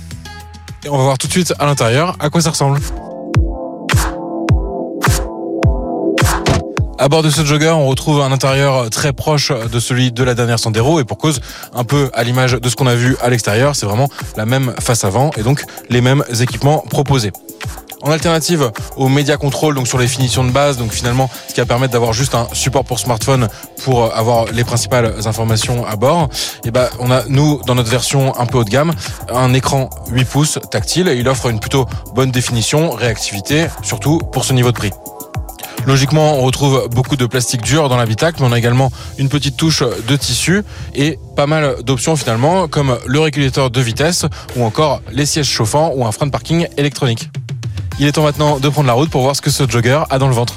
Et 0.84 0.90
on 0.90 0.98
va 0.98 1.04
voir 1.04 1.20
tout 1.20 1.28
de 1.28 1.32
suite 1.32 1.54
à 1.60 1.68
l'intérieur 1.68 2.16
à 2.20 2.32
quoi 2.32 2.42
ça 2.42 2.50
ressemble. 2.50 2.80
À 7.02 7.10
bord 7.10 7.24
de 7.24 7.32
ce 7.32 7.44
jogger, 7.44 7.72
on 7.72 7.88
retrouve 7.88 8.22
un 8.22 8.32
intérieur 8.32 8.88
très 8.92 9.12
proche 9.12 9.52
de 9.52 9.80
celui 9.80 10.12
de 10.12 10.24
la 10.24 10.36
dernière 10.36 10.60
Sandero 10.60 11.00
et 11.00 11.04
pour 11.04 11.18
cause, 11.18 11.42
un 11.74 11.84
peu 11.84 12.12
à 12.14 12.24
l'image 12.24 12.52
de 12.52 12.70
ce 12.70 12.76
qu'on 12.76 12.86
a 12.86 12.94
vu 12.94 13.18
à 13.24 13.32
l'extérieur, 13.32 13.76
c'est 13.76 13.88
vraiment 13.88 14.08
la 14.38 14.46
même 14.46 14.76
face 14.80 15.04
avant 15.04 15.32
et 15.36 15.42
donc 15.42 15.64
les 15.90 16.00
mêmes 16.00 16.24
équipements 16.40 16.84
proposés. 16.92 17.32
En 18.04 18.12
alternative 18.12 18.70
au 18.98 19.10
Media 19.10 19.38
Control, 19.38 19.74
donc 19.74 19.88
sur 19.88 19.98
les 19.98 20.06
finitions 20.06 20.44
de 20.44 20.52
base, 20.52 20.78
donc 20.78 20.92
finalement, 20.92 21.28
ce 21.48 21.56
qui 21.56 21.60
va 21.60 21.66
permettre 21.66 21.94
d'avoir 21.94 22.14
juste 22.14 22.36
un 22.36 22.48
support 22.54 22.86
pour 22.86 23.00
smartphone 23.00 23.48
pour 23.84 24.16
avoir 24.16 24.46
les 24.52 24.64
principales 24.64 25.16
informations 25.26 25.88
à 25.88 25.96
bord, 25.96 26.30
et 26.66 26.70
ben, 26.70 26.88
on 27.00 27.10
a, 27.10 27.24
nous, 27.28 27.62
dans 27.66 27.74
notre 27.74 27.90
version 27.90 28.40
un 28.40 28.46
peu 28.46 28.60
haut 28.60 28.64
de 28.64 28.70
gamme, 28.70 28.94
un 29.34 29.56
écran 29.56 29.90
8 30.12 30.26
pouces 30.26 30.60
tactile 30.70 31.08
et 31.08 31.16
il 31.16 31.28
offre 31.28 31.48
une 31.50 31.60
plutôt 31.60 31.88
bonne 32.14 32.30
définition, 32.30 32.92
réactivité, 32.92 33.66
surtout 33.82 34.20
pour 34.20 34.46
ce 34.46 34.54
niveau 34.54 34.72
de 34.72 34.78
prix. 34.78 34.92
Logiquement, 35.88 36.36
on 36.36 36.42
retrouve 36.44 36.88
beaucoup 36.90 37.16
de 37.16 37.26
plastique 37.26 37.62
dur 37.62 37.90
dans 37.90 37.98
l'habitacle, 37.98 38.38
mais 38.40 38.48
on 38.48 38.52
a 38.52 38.58
également 38.58 38.92
une 39.18 39.30
petite 39.30 39.58
touche 39.58 39.84
de 40.08 40.16
tissu 40.16 40.64
et 40.96 41.18
pas 41.36 41.48
mal 41.48 41.84
d'options 41.84 42.16
finalement, 42.16 42.68
comme 42.68 42.98
le 43.06 43.20
régulateur 43.20 43.72
de 43.72 43.82
vitesse 43.82 44.26
ou 44.56 44.64
encore 44.64 45.02
les 45.12 45.26
sièges 45.26 45.50
chauffants 45.50 45.92
ou 45.96 46.06
un 46.06 46.12
frein 46.12 46.28
de 46.28 46.32
parking 46.32 46.68
électronique. 46.78 47.30
Il 48.00 48.08
est 48.08 48.14
temps 48.14 48.24
maintenant 48.24 48.60
de 48.60 48.70
prendre 48.70 48.88
la 48.88 48.94
route 48.94 49.10
pour 49.10 49.22
voir 49.22 49.36
ce 49.36 49.42
que 49.42 49.50
ce 49.50 49.70
jogger 49.70 50.04
a 50.10 50.20
dans 50.20 50.28
le 50.28 50.34
ventre. 50.34 50.56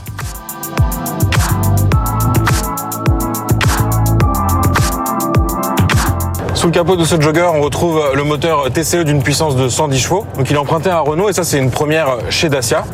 Sous 6.55 6.67
le 6.69 6.73
capot 6.73 6.97
de 6.97 7.05
ce 7.05 7.21
jogger, 7.21 7.47
on 7.55 7.61
retrouve 7.61 8.03
le 8.15 8.25
moteur 8.25 8.71
TCE 8.73 9.05
d'une 9.05 9.23
puissance 9.23 9.57
de 9.57 9.69
110 9.69 9.99
chevaux. 9.99 10.27
Donc 10.37 10.49
il 10.49 10.55
est 10.55 10.59
emprunté 10.59 10.89
à 10.89 11.01
Renault 11.01 11.29
et 11.29 11.33
ça 11.33 11.45
c'est 11.45 11.59
une 11.59 11.71
première 11.71 12.19
chez 12.31 12.49
Dacia. 12.49 12.85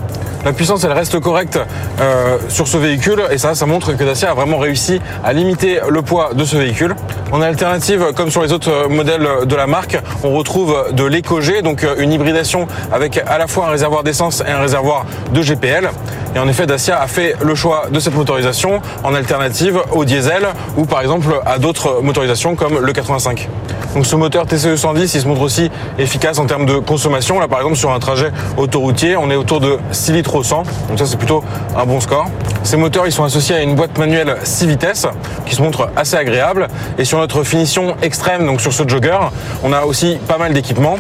La 0.42 0.54
puissance, 0.54 0.85
elle 0.85 0.92
reste 0.92 1.20
correcte 1.20 1.59
euh, 2.00 2.38
sur 2.49 2.66
ce 2.66 2.78
véhicule 2.78 3.23
et 3.30 3.37
ça, 3.37 3.54
ça 3.54 3.66
montre 3.66 3.92
que 3.92 4.04
Dacia 4.04 4.30
a 4.30 4.35
vraiment 4.35 4.56
réussi 4.56 4.99
à 5.23 5.35
limiter 5.35 5.80
le 5.87 6.00
poids 6.00 6.30
de 6.32 6.44
ce 6.47 6.56
véhicule. 6.56 6.97
En 7.30 7.42
alternative, 7.42 8.12
comme 8.16 8.30
sur 8.30 8.42
les 8.42 8.50
autres 8.52 8.88
modèles 8.88 9.28
de 9.44 9.54
la 9.54 9.66
marque, 9.66 9.99
on 10.25 10.30
retrouve 10.30 10.92
de 10.92 11.04
l'EcoG, 11.04 11.61
donc 11.62 11.85
euh, 11.85 11.97
une 11.99 12.11
hybridation 12.11 12.68
avec 12.90 13.18
à 13.26 13.37
la 13.37 13.49
fois 13.49 13.66
un 13.66 13.70
réservoir 13.70 14.02
d'essence 14.02 14.42
et 14.47 14.50
un 14.50 14.61
réservoir 14.61 15.04
de 15.30 15.42
GPL. 15.42 15.90
Et 16.35 16.38
en 16.38 16.49
effet, 16.49 16.66
Dacia 16.66 16.99
a 16.99 17.06
fait 17.06 17.37
le 17.42 17.54
choix 17.54 17.88
de 17.90 18.00
cette 18.00 18.14
motorisation 18.14 18.80
en 19.04 19.14
alternative 19.14 19.80
au 19.92 20.06
diesel 20.06 20.47
ou 20.76 20.87
par 20.87 21.02
exemple 21.02 21.40
à 21.44 21.59
d'autres 21.59 22.00
motorisations 22.02 22.54
comme 22.54 22.78
le 22.78 22.92
85. 22.92 23.49
Donc 23.94 24.06
ce 24.06 24.14
moteur 24.14 24.47
TCE 24.47 24.76
110, 24.76 25.14
il 25.14 25.20
se 25.20 25.26
montre 25.26 25.40
aussi 25.40 25.68
efficace 25.99 26.38
en 26.38 26.47
termes 26.47 26.66
de 26.66 26.78
consommation. 26.78 27.40
Là 27.40 27.49
par 27.49 27.59
exemple 27.59 27.76
sur 27.76 27.90
un 27.90 27.99
trajet 27.99 28.30
autoroutier, 28.56 29.16
on 29.16 29.30
est 29.30 29.37
autour 29.37 29.59
de 29.59 29.78
6 29.90 30.12
litres 30.12 30.29
au 30.37 30.42
100. 30.42 30.62
Donc 30.88 30.99
ça 30.99 31.06
c'est 31.06 31.16
plutôt 31.16 31.42
un 31.76 31.87
bon 31.87 32.00
score. 32.00 32.28
Ces 32.62 32.76
moteurs, 32.76 33.06
ils 33.06 33.12
sont 33.12 33.25
associés 33.25 33.56
à 33.56 33.62
une 33.62 33.75
boîte 33.75 33.96
manuelle 33.99 34.37
6 34.42 34.66
vitesses 34.66 35.06
qui 35.46 35.54
se 35.54 35.62
montre 35.62 35.90
assez 35.96 36.16
agréable. 36.16 36.68
Et 36.99 37.04
sur 37.04 37.18
notre 37.18 37.42
finition 37.42 37.96
extrême, 38.02 38.46
donc 38.46 38.60
sur 38.60 38.72
ce 38.72 38.87
jogger, 38.87 39.18
on 39.64 39.72
a 39.72 39.82
aussi 39.82 40.18
pas 40.28 40.38
mal 40.38 40.52
d'équipements. 40.52 40.96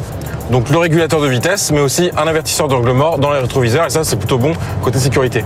Donc 0.50 0.68
le 0.70 0.78
régulateur 0.78 1.20
de 1.20 1.28
vitesse, 1.28 1.70
mais 1.70 1.80
aussi 1.80 2.10
un 2.16 2.26
avertisseur 2.26 2.66
d'angle 2.66 2.90
mort 2.90 3.18
dans 3.18 3.32
les 3.32 3.38
rétroviseurs, 3.38 3.86
et 3.86 3.90
ça 3.90 4.02
c'est 4.02 4.16
plutôt 4.16 4.36
bon 4.36 4.52
côté 4.82 4.98
sécurité. 4.98 5.44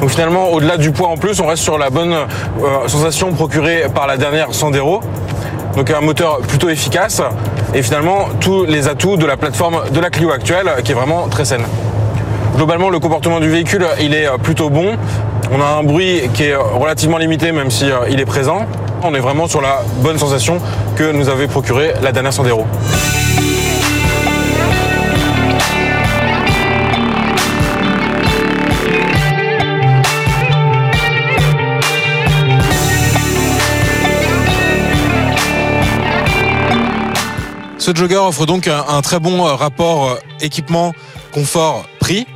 Donc 0.00 0.08
finalement, 0.10 0.48
au-delà 0.50 0.78
du 0.78 0.92
poids 0.92 1.08
en 1.08 1.18
plus, 1.18 1.40
on 1.40 1.46
reste 1.46 1.62
sur 1.62 1.76
la 1.76 1.90
bonne 1.90 2.14
euh, 2.14 2.88
sensation 2.88 3.32
procurée 3.32 3.84
par 3.94 4.06
la 4.06 4.16
dernière 4.16 4.54
Sandero. 4.54 5.02
Donc 5.76 5.90
un 5.90 6.00
moteur 6.00 6.38
plutôt 6.38 6.70
efficace 6.70 7.20
et 7.74 7.82
finalement 7.82 8.28
tous 8.40 8.64
les 8.64 8.88
atouts 8.88 9.16
de 9.16 9.26
la 9.26 9.36
plateforme 9.36 9.82
de 9.92 10.00
la 10.00 10.10
Clio 10.10 10.30
actuelle 10.30 10.70
qui 10.84 10.92
est 10.92 10.94
vraiment 10.94 11.28
très 11.28 11.44
saine. 11.44 11.64
Globalement, 12.56 12.90
le 12.90 12.98
comportement 12.98 13.40
du 13.40 13.48
véhicule, 13.48 13.86
il 14.00 14.14
est 14.14 14.28
plutôt 14.42 14.70
bon. 14.70 14.96
On 15.52 15.60
a 15.60 15.66
un 15.66 15.82
bruit 15.82 16.22
qui 16.34 16.44
est 16.44 16.54
relativement 16.54 17.18
limité 17.18 17.50
même 17.50 17.70
si 17.70 17.90
euh, 17.90 18.04
est 18.06 18.24
présent. 18.24 18.66
On 19.02 19.14
est 19.14 19.20
vraiment 19.20 19.48
sur 19.48 19.60
la 19.60 19.82
bonne 20.02 20.18
sensation 20.18 20.60
que 20.94 21.10
nous 21.10 21.28
avait 21.28 21.48
procuré 21.48 21.92
la 22.02 22.12
dernière 22.12 22.32
Sandero. 22.32 22.66
Ce 37.78 37.96
jogger 37.96 38.18
offre 38.18 38.46
donc 38.46 38.68
un, 38.68 39.00
très 39.00 39.18
bon 39.18 39.46
euh, 39.46 39.54
rapport 39.54 40.10
euh, 40.10 40.14
équipement, 40.40 40.92
confort, 41.32 41.86
prix. 41.98 42.26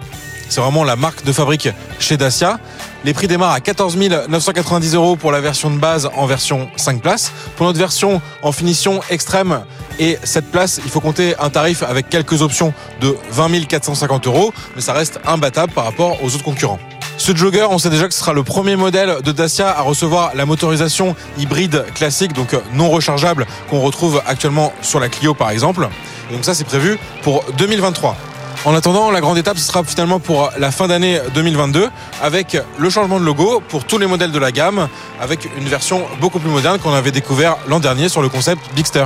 C'est 0.55 0.61
vraiment 0.61 0.85
la 0.85 0.95
marque 0.95 1.25
de 1.25 1.33
fabrique 1.33 1.69
chez 1.99 2.17
Dacia. 2.17 2.61
Les 3.05 3.13
prix 3.13 3.27
démarrent 3.27 3.55
à 3.55 3.59
14 3.59 3.97
990 4.29 4.95
euros 4.95 5.17
pour 5.17 5.33
la 5.33 5.41
version 5.41 5.69
de 5.69 5.79
base 5.81 6.09
en 6.15 6.27
version 6.27 6.69
5 6.77 7.03
places. 7.03 7.33
Pour 7.57 7.67
notre 7.67 7.81
version 7.81 8.23
en 8.41 8.53
finition 8.53 9.01
extrême 9.11 9.65
et 9.99 10.17
7 10.23 10.53
places, 10.53 10.81
il 10.85 10.93
faut 10.93 11.01
compter 11.01 11.35
un 11.41 11.51
tarif 11.51 11.83
avec 11.83 12.09
quelques 12.09 12.41
options 12.41 12.73
de 13.01 13.17
20 13.33 13.67
450 13.67 14.29
euros, 14.29 14.55
mais 14.77 14.81
ça 14.81 14.93
reste 14.93 15.19
imbattable 15.27 15.73
par 15.73 15.87
rapport 15.87 16.23
aux 16.23 16.33
autres 16.37 16.45
concurrents. 16.45 16.79
Ce 17.17 17.35
jogger, 17.35 17.67
on 17.69 17.79
sait 17.79 17.91
déjà 17.91 18.07
que 18.07 18.15
ce 18.15 18.21
sera 18.21 18.33
le 18.33 18.45
premier 18.45 18.77
modèle 18.77 19.23
de 19.25 19.33
Dacia 19.33 19.77
à 19.77 19.83
recevoir 19.83 20.37
la 20.37 20.47
motorisation 20.47 21.17
hybride 21.37 21.85
classique, 21.97 22.33
donc 22.33 22.57
non 22.75 22.91
rechargeable, 22.91 23.49
qu'on 23.71 23.81
retrouve 23.81 24.23
actuellement 24.25 24.73
sur 24.83 25.01
la 25.01 25.09
Clio 25.09 25.35
par 25.35 25.51
exemple. 25.51 25.89
Et 26.31 26.35
donc 26.35 26.45
ça, 26.45 26.55
c'est 26.55 26.63
prévu 26.63 26.97
pour 27.23 27.45
2023. 27.59 28.17
En 28.65 28.75
attendant, 28.75 29.11
la 29.11 29.21
grande 29.21 29.37
étape, 29.37 29.59
ce 29.59 29.67
sera 29.67 29.85
finalement 29.85 30.21
pour 30.21 30.51
la 30.59 30.71
fin 30.71 30.87
d'année 30.87 31.21
2022, 31.35 31.91
avec 32.23 32.57
le 32.79 32.91
changement 32.91 33.21
de 33.21 33.25
logo 33.25 33.63
pour 33.69 33.85
tous 33.85 33.99
les 33.99 34.07
modèles 34.07 34.33
de 34.33 34.39
la 34.39 34.53
gamme, 34.53 34.89
avec 35.21 35.47
une 35.59 35.69
version 35.69 36.03
beaucoup 36.19 36.39
plus 36.39 36.49
moderne 36.49 36.79
qu'on 36.79 36.95
avait 36.95 37.11
découvert 37.11 37.59
l'an 37.69 37.79
dernier 37.79 38.09
sur 38.09 38.23
le 38.23 38.31
concept 38.31 38.63
Bigster. 38.75 39.05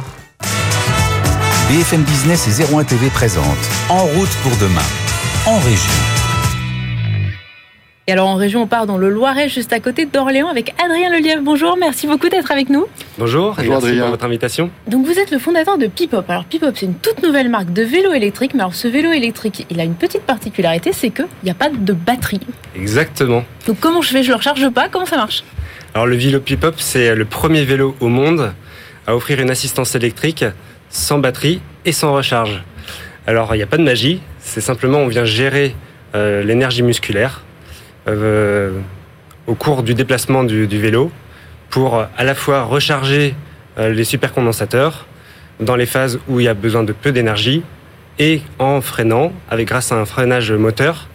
BFM 1.68 2.02
Business 2.02 2.46
et 2.60 2.72
01 2.72 2.84
TV 2.84 3.10
présente 3.10 3.44
En 3.88 4.04
route 4.04 4.30
pour 4.44 4.56
demain, 4.58 4.80
en 5.44 5.58
région. 5.58 6.17
Et 8.08 8.12
alors 8.12 8.28
en 8.28 8.36
région, 8.36 8.62
on 8.62 8.66
part 8.66 8.86
dans 8.86 8.96
le 8.96 9.10
Loiret, 9.10 9.50
juste 9.50 9.70
à 9.74 9.80
côté 9.80 10.06
d'Orléans, 10.06 10.48
avec 10.48 10.72
Adrien 10.82 11.10
Lelièvre. 11.10 11.42
Bonjour, 11.42 11.76
merci 11.78 12.06
beaucoup 12.06 12.30
d'être 12.30 12.50
avec 12.50 12.70
nous. 12.70 12.86
Bonjour, 13.18 13.54
Bonjour 13.54 13.72
merci 13.74 13.86
Adrien. 13.88 14.02
pour 14.04 14.10
votre 14.12 14.24
invitation. 14.24 14.70
Donc 14.86 15.04
vous 15.04 15.18
êtes 15.18 15.30
le 15.30 15.38
fondateur 15.38 15.76
de 15.76 15.88
Pipop. 15.88 16.24
Alors 16.30 16.46
Pipop, 16.46 16.74
c'est 16.74 16.86
une 16.86 16.94
toute 16.94 17.22
nouvelle 17.22 17.50
marque 17.50 17.70
de 17.70 17.82
vélo 17.82 18.14
électrique, 18.14 18.54
mais 18.54 18.60
alors 18.60 18.74
ce 18.74 18.88
vélo 18.88 19.12
électrique, 19.12 19.66
il 19.68 19.78
a 19.78 19.84
une 19.84 19.92
petite 19.94 20.22
particularité, 20.22 20.94
c'est 20.94 21.10
qu'il 21.10 21.26
n'y 21.44 21.50
a 21.50 21.54
pas 21.54 21.68
de 21.68 21.92
batterie. 21.92 22.40
Exactement. 22.74 23.44
Donc 23.66 23.78
comment 23.78 24.00
je 24.00 24.08
fais? 24.08 24.22
Je 24.22 24.30
le 24.30 24.36
recharge 24.36 24.66
pas? 24.70 24.88
Comment 24.88 25.04
ça 25.04 25.16
marche? 25.16 25.44
Alors 25.92 26.06
le 26.06 26.16
vélo 26.16 26.40
Pipop, 26.40 26.76
c'est 26.78 27.14
le 27.14 27.26
premier 27.26 27.64
vélo 27.64 27.94
au 28.00 28.08
monde 28.08 28.54
à 29.06 29.14
offrir 29.14 29.38
une 29.38 29.50
assistance 29.50 29.94
électrique 29.94 30.46
sans 30.88 31.18
batterie 31.18 31.60
et 31.84 31.92
sans 31.92 32.14
recharge. 32.14 32.62
Alors 33.26 33.54
il 33.54 33.58
n'y 33.58 33.64
a 33.64 33.66
pas 33.66 33.76
de 33.76 33.82
magie, 33.84 34.22
c'est 34.40 34.62
simplement 34.62 34.96
on 35.00 35.08
vient 35.08 35.26
gérer 35.26 35.76
euh, 36.14 36.42
l'énergie 36.42 36.82
musculaire 36.82 37.42
au 39.46 39.54
cours 39.54 39.82
du 39.82 39.94
déplacement 39.94 40.44
du, 40.44 40.66
du 40.66 40.78
vélo 40.78 41.10
pour 41.70 41.96
euh, 41.96 42.04
à 42.16 42.24
la 42.24 42.34
fois 42.34 42.62
recharger 42.62 43.34
euh, 43.78 43.90
les 43.90 44.04
supercondensateurs 44.04 45.06
dans 45.60 45.76
les 45.76 45.86
phases 45.86 46.18
où 46.28 46.40
il 46.40 46.44
y 46.44 46.48
a 46.48 46.54
besoin 46.54 46.84
de 46.84 46.92
peu 46.92 47.12
d'énergie 47.12 47.62
et 48.18 48.40
en 48.58 48.80
freinant, 48.80 49.32
avec 49.50 49.68
grâce 49.68 49.92
à 49.92 49.96
un 49.96 50.04
freinage 50.04 50.52
moteur, 50.52 51.08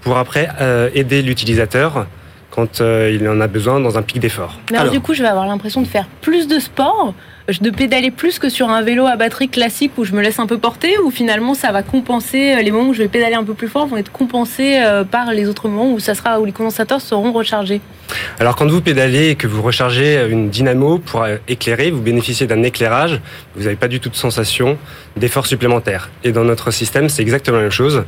pour 0.00 0.16
après 0.18 0.48
euh, 0.60 0.88
aider 0.94 1.22
l'utilisateur 1.22 2.06
quand 2.50 2.80
euh, 2.80 3.10
il 3.12 3.28
en 3.28 3.40
a 3.40 3.46
besoin 3.46 3.80
dans 3.80 3.98
un 3.98 4.02
pic 4.02 4.18
d'effort. 4.18 4.58
Mais 4.70 4.78
alors, 4.78 4.90
Alors. 4.90 4.94
du 4.94 5.00
coup, 5.00 5.12
je 5.12 5.22
vais 5.22 5.28
avoir 5.28 5.46
l'impression 5.46 5.82
de 5.82 5.86
faire 5.86 6.06
plus 6.22 6.48
de 6.48 6.58
sport 6.58 7.14
de 7.48 7.70
pédaler 7.70 8.10
plus 8.10 8.38
que 8.38 8.48
sur 8.48 8.70
un 8.70 8.82
vélo 8.82 9.06
à 9.06 9.16
batterie 9.16 9.48
classique 9.48 9.92
où 9.98 10.04
je 10.04 10.12
me 10.12 10.22
laisse 10.22 10.38
un 10.38 10.46
peu 10.46 10.58
porter 10.58 10.98
ou 10.98 11.10
finalement 11.10 11.54
ça 11.54 11.70
va 11.70 11.82
compenser 11.82 12.60
les 12.62 12.70
moments 12.70 12.88
où 12.88 12.94
je 12.94 13.02
vais 13.02 13.08
pédaler 13.08 13.34
un 13.34 13.44
peu 13.44 13.54
plus 13.54 13.68
fort 13.68 13.86
vont 13.86 13.96
être 13.96 14.10
compensés 14.10 14.80
par 15.10 15.32
les 15.32 15.48
autres 15.48 15.68
moments 15.68 15.92
où 15.92 16.00
ça 16.00 16.14
sera 16.14 16.40
où 16.40 16.44
les 16.44 16.52
condensateurs 16.52 17.00
seront 17.00 17.32
rechargés 17.32 17.80
alors 18.38 18.56
quand 18.56 18.66
vous 18.66 18.80
pédalez 18.80 19.30
et 19.30 19.34
que 19.34 19.46
vous 19.46 19.62
rechargez 19.62 20.26
une 20.28 20.50
dynamo 20.50 20.98
pour 20.98 21.26
éclairer, 21.48 21.90
vous 21.90 22.00
bénéficiez 22.00 22.46
d'un 22.46 22.62
éclairage, 22.62 23.20
vous 23.54 23.64
n'avez 23.64 23.76
pas 23.76 23.88
du 23.88 24.00
tout 24.00 24.08
de 24.08 24.16
sensation 24.16 24.78
d'effort 25.16 25.46
supplémentaire. 25.46 26.10
Et 26.24 26.32
dans 26.32 26.44
notre 26.44 26.70
système, 26.70 27.08
c'est 27.08 27.22
exactement 27.22 27.56
la 27.56 27.64
même 27.64 27.72
chose. 27.72 28.04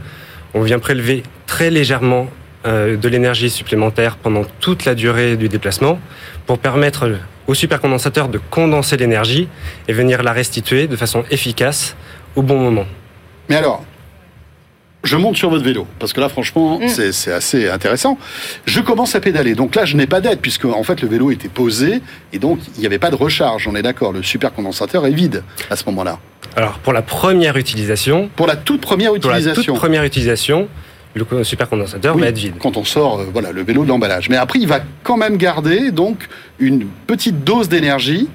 On 0.55 0.62
vient 0.62 0.79
prélever 0.79 1.22
très 1.46 1.70
légèrement 1.70 2.29
euh, 2.66 2.96
de 2.96 3.09
l'énergie 3.09 3.51
supplémentaire 3.51 4.16
pendant 4.16 4.44
toute 4.61 4.85
la 4.85 4.94
durée 4.94 5.37
du 5.37 5.48
déplacement 5.48 5.98
pour 6.46 6.59
permettre 6.59 7.11
au 7.49 7.55
supercondensateur 7.55 8.29
de 8.29 8.39
condenser 8.51 8.97
l'énergie 8.97 9.49
et 9.89 9.93
venir 9.93 10.23
la 10.23 10.33
restituer 10.33 10.87
de 10.87 10.95
façon 10.95 11.25
efficace 11.31 11.97
au 12.37 12.43
bon 12.43 12.59
moment. 12.59 12.87
Mais 13.49 13.57
alors, 13.57 13.83
je 15.03 15.17
monte 15.17 15.37
sur 15.37 15.49
votre 15.49 15.65
vélo, 15.65 15.87
parce 15.99 16.13
que 16.13 16.21
là, 16.21 16.29
franchement, 16.29 16.79
mm. 16.79 16.89
c'est 16.89 17.33
assez 17.33 17.69
intéressant. 17.69 18.19
Je 18.67 18.81
commence 18.81 19.15
à 19.15 19.21
pédaler. 19.21 19.55
Donc 19.55 19.75
là, 19.75 19.87
je 19.87 19.97
n'ai 19.97 20.07
pas 20.07 20.21
d'aide, 20.21 20.41
puisque 20.41 20.67
en 20.67 20.83
fait, 20.83 21.01
le 21.01 21.09
vélo 21.09 21.31
était 21.31 21.49
posé, 21.49 22.03
et 22.33 22.39
donc 22.39 22.59
il 22.77 22.81
n'y 22.81 22.87
avait 22.87 22.99
pas 22.99 23.11
de 23.11 23.17
recharge. 23.17 23.67
On 23.67 23.75
est 23.75 23.83
d'accord, 23.83 24.13
le 24.13 24.23
supercondensateur 24.23 25.07
est 25.07 25.13
vide 25.13 25.43
à 25.71 25.77
ce 25.77 25.85
moment-là. 25.87 26.19
Alors, 26.55 26.79
pour 26.81 26.93
la 26.93 27.03
première 27.03 27.57
utilisation... 27.57 28.29
Pour 28.37 28.47
la 28.47 28.57
toute 28.57 28.83
première 28.83 29.15
utilisation. 29.15 29.55
Pour 29.55 29.61
la 29.61 29.65
toute 29.65 29.77
première 29.77 30.05
utilisation, 30.05 30.69
le 31.19 31.45
supercondensateur 31.45 32.17
va 32.17 32.27
être 32.27 32.39
vide. 32.39 32.55
Quand 32.61 32.77
on 32.77 32.85
sort, 32.85 33.21
euh, 33.21 33.27
voilà, 33.33 33.53
le 33.53 33.63
vélo 33.63 33.85
de 33.85 33.89
l'emballage. 33.89 34.29
Mais 34.29 34.37
après, 34.37 34.59
il 34.59 34.69
va 34.69 34.81
quand 35.03 35.17
même 35.17 35.37
garder 35.37 35.91
donc 35.91 36.29
une 36.59 36.87
petite 37.07 37.45
dose 37.45 37.69
d'énergie 37.69 38.29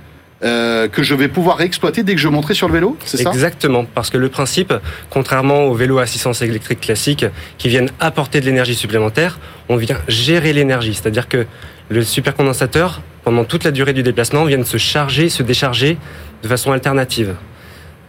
euh, 0.43 0.89
que 0.89 1.03
je 1.03 1.15
vais 1.15 1.29
pouvoir 1.29 1.61
exploiter 1.61 2.03
dès 2.03 2.15
que 2.15 2.19
je 2.19 2.27
monterai 2.27 2.53
sur 2.53 2.67
le 2.67 2.73
vélo, 2.73 2.97
c'est 3.05 3.15
ça? 3.15 3.29
Exactement, 3.31 3.85
parce 3.85 4.09
que 4.09 4.17
le 4.17 4.27
principe, 4.27 4.73
contrairement 5.09 5.67
aux 5.67 5.73
vélos 5.73 5.99
à 5.99 6.01
assistance 6.01 6.41
électrique 6.41 6.81
classiques 6.81 7.25
qui 7.57 7.69
viennent 7.69 7.91
apporter 8.01 8.41
de 8.41 8.45
l'énergie 8.45 8.75
supplémentaire, 8.75 9.39
on 9.69 9.77
vient 9.77 9.97
gérer 10.09 10.51
l'énergie, 10.51 10.95
c'est-à-dire 10.95 11.29
que 11.29 11.45
le 11.87 12.03
supercondensateur, 12.03 13.01
pendant 13.23 13.45
toute 13.45 13.63
la 13.63 13.71
durée 13.71 13.93
du 13.93 14.03
déplacement, 14.03 14.43
vient 14.43 14.61
se 14.65 14.75
charger, 14.75 15.29
se 15.29 15.43
décharger 15.43 15.97
de 16.41 16.47
façon 16.49 16.73
alternative. 16.73 17.35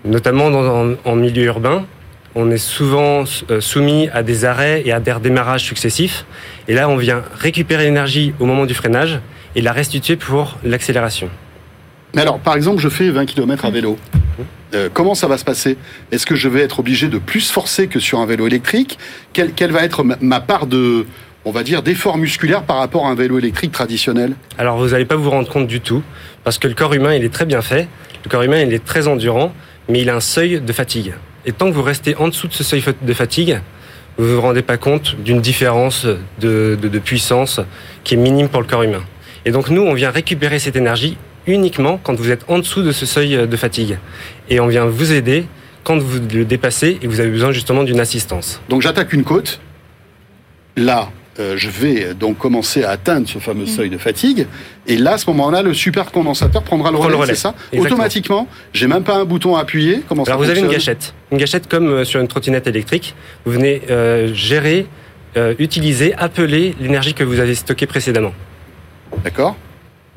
Notamment 0.04 0.50
dans, 0.50 0.96
en 1.04 1.14
milieu 1.14 1.44
urbain, 1.44 1.86
on 2.34 2.50
est 2.50 2.58
souvent 2.58 3.24
euh, 3.50 3.60
soumis 3.60 4.08
à 4.12 4.22
des 4.22 4.44
arrêts 4.44 4.82
et 4.84 4.92
à 4.92 5.00
des 5.00 5.12
redémarrages 5.12 5.64
successifs. 5.64 6.24
Et 6.68 6.74
là, 6.74 6.88
on 6.88 6.96
vient 6.96 7.22
récupérer 7.38 7.84
l'énergie 7.84 8.34
au 8.40 8.46
moment 8.46 8.66
du 8.66 8.74
freinage 8.74 9.20
et 9.54 9.60
la 9.60 9.72
restituer 9.72 10.16
pour 10.16 10.58
l'accélération. 10.64 11.30
Mais 12.14 12.22
alors, 12.22 12.38
par 12.38 12.56
exemple, 12.56 12.80
je 12.80 12.88
fais 12.88 13.10
20 13.10 13.26
km 13.26 13.64
à 13.64 13.70
vélo. 13.70 13.98
Euh, 14.74 14.88
comment 14.92 15.14
ça 15.14 15.28
va 15.28 15.38
se 15.38 15.44
passer? 15.44 15.76
Est-ce 16.10 16.26
que 16.26 16.34
je 16.34 16.48
vais 16.48 16.60
être 16.60 16.80
obligé 16.80 17.08
de 17.08 17.18
plus 17.18 17.50
forcer 17.50 17.86
que 17.86 18.00
sur 18.00 18.18
un 18.18 18.26
vélo 18.26 18.46
électrique? 18.46 18.98
Quelle, 19.32 19.72
va 19.72 19.84
être 19.84 20.04
ma 20.20 20.40
part 20.40 20.66
de, 20.66 21.06
on 21.44 21.52
va 21.52 21.62
dire, 21.62 21.82
d'effort 21.82 22.18
musculaire 22.18 22.62
par 22.64 22.78
rapport 22.78 23.06
à 23.06 23.10
un 23.10 23.14
vélo 23.14 23.38
électrique 23.38 23.70
traditionnel? 23.70 24.34
Alors, 24.58 24.78
vous 24.78 24.88
n'allez 24.88 25.04
pas 25.04 25.16
vous 25.16 25.30
rendre 25.30 25.48
compte 25.48 25.68
du 25.68 25.80
tout, 25.80 26.02
parce 26.42 26.58
que 26.58 26.66
le 26.66 26.74
corps 26.74 26.94
humain, 26.94 27.14
il 27.14 27.24
est 27.24 27.32
très 27.32 27.46
bien 27.46 27.62
fait. 27.62 27.88
Le 28.24 28.30
corps 28.30 28.42
humain, 28.42 28.60
il 28.60 28.72
est 28.72 28.84
très 28.84 29.06
endurant, 29.06 29.52
mais 29.88 30.00
il 30.00 30.10
a 30.10 30.16
un 30.16 30.20
seuil 30.20 30.60
de 30.60 30.72
fatigue. 30.72 31.14
Et 31.46 31.52
tant 31.52 31.68
que 31.68 31.74
vous 31.74 31.82
restez 31.82 32.16
en 32.16 32.28
dessous 32.28 32.48
de 32.48 32.52
ce 32.52 32.64
seuil 32.64 32.82
de 33.02 33.12
fatigue, 33.14 33.60
vous 34.16 34.24
ne 34.24 34.34
vous 34.34 34.40
rendez 34.40 34.62
pas 34.62 34.76
compte 34.76 35.16
d'une 35.16 35.40
différence 35.40 36.06
de, 36.40 36.76
puissance 37.04 37.60
qui 38.04 38.14
est 38.14 38.16
minime 38.16 38.48
pour 38.48 38.60
le 38.60 38.66
corps 38.66 38.82
humain. 38.82 39.02
Et 39.44 39.50
donc, 39.50 39.70
nous, 39.70 39.82
on 39.82 39.94
vient 39.94 40.10
récupérer 40.10 40.58
cette 40.58 40.76
énergie 40.76 41.16
uniquement 41.46 41.98
quand 42.02 42.14
vous 42.14 42.30
êtes 42.30 42.44
en 42.48 42.58
dessous 42.58 42.82
de 42.82 42.92
ce 42.92 43.06
seuil 43.06 43.46
de 43.46 43.56
fatigue. 43.56 43.98
Et 44.48 44.60
on 44.60 44.66
vient 44.66 44.86
vous 44.86 45.12
aider 45.12 45.46
quand 45.82 45.98
vous 45.98 46.18
le 46.32 46.44
dépassez 46.44 46.98
et 47.02 47.06
vous 47.06 47.20
avez 47.20 47.30
besoin 47.30 47.52
justement 47.52 47.82
d'une 47.82 48.00
assistance. 48.00 48.62
Donc 48.68 48.80
j'attaque 48.80 49.12
une 49.12 49.24
côte. 49.24 49.60
Là, 50.76 51.10
euh, 51.40 51.54
je 51.56 51.68
vais 51.68 52.14
donc 52.14 52.38
commencer 52.38 52.84
à 52.84 52.90
atteindre 52.90 53.28
ce 53.28 53.38
fameux 53.38 53.66
seuil 53.66 53.90
de 53.90 53.98
fatigue. 53.98 54.46
Et 54.86 54.96
là, 54.96 55.12
à 55.12 55.18
ce 55.18 55.28
moment-là, 55.30 55.62
le 55.62 55.74
supercondensateur 55.74 56.62
prendra 56.62 56.90
le 56.90 56.98
relais, 56.98 57.26
c'est 57.26 57.34
ça 57.34 57.54
Automatiquement, 57.76 58.48
j'ai 58.72 58.86
même 58.86 59.02
pas 59.02 59.16
un 59.16 59.24
bouton 59.24 59.56
à 59.56 59.60
appuyer. 59.60 60.02
Comment 60.08 60.24
Alors 60.24 60.38
vous 60.38 60.50
avez 60.50 60.60
une 60.60 60.68
gâchette, 60.68 61.14
une 61.32 61.38
gâchette 61.38 61.68
comme 61.68 61.88
euh, 61.88 62.04
sur 62.04 62.20
une 62.20 62.28
trottinette 62.28 62.66
électrique. 62.66 63.14
Vous 63.44 63.52
venez 63.52 63.82
euh, 63.90 64.32
gérer, 64.32 64.86
utiliser, 65.58 66.14
appeler 66.14 66.76
l'énergie 66.80 67.12
que 67.12 67.24
vous 67.24 67.40
avez 67.40 67.56
stockée 67.56 67.86
précédemment. 67.86 68.32
D'accord. 69.24 69.56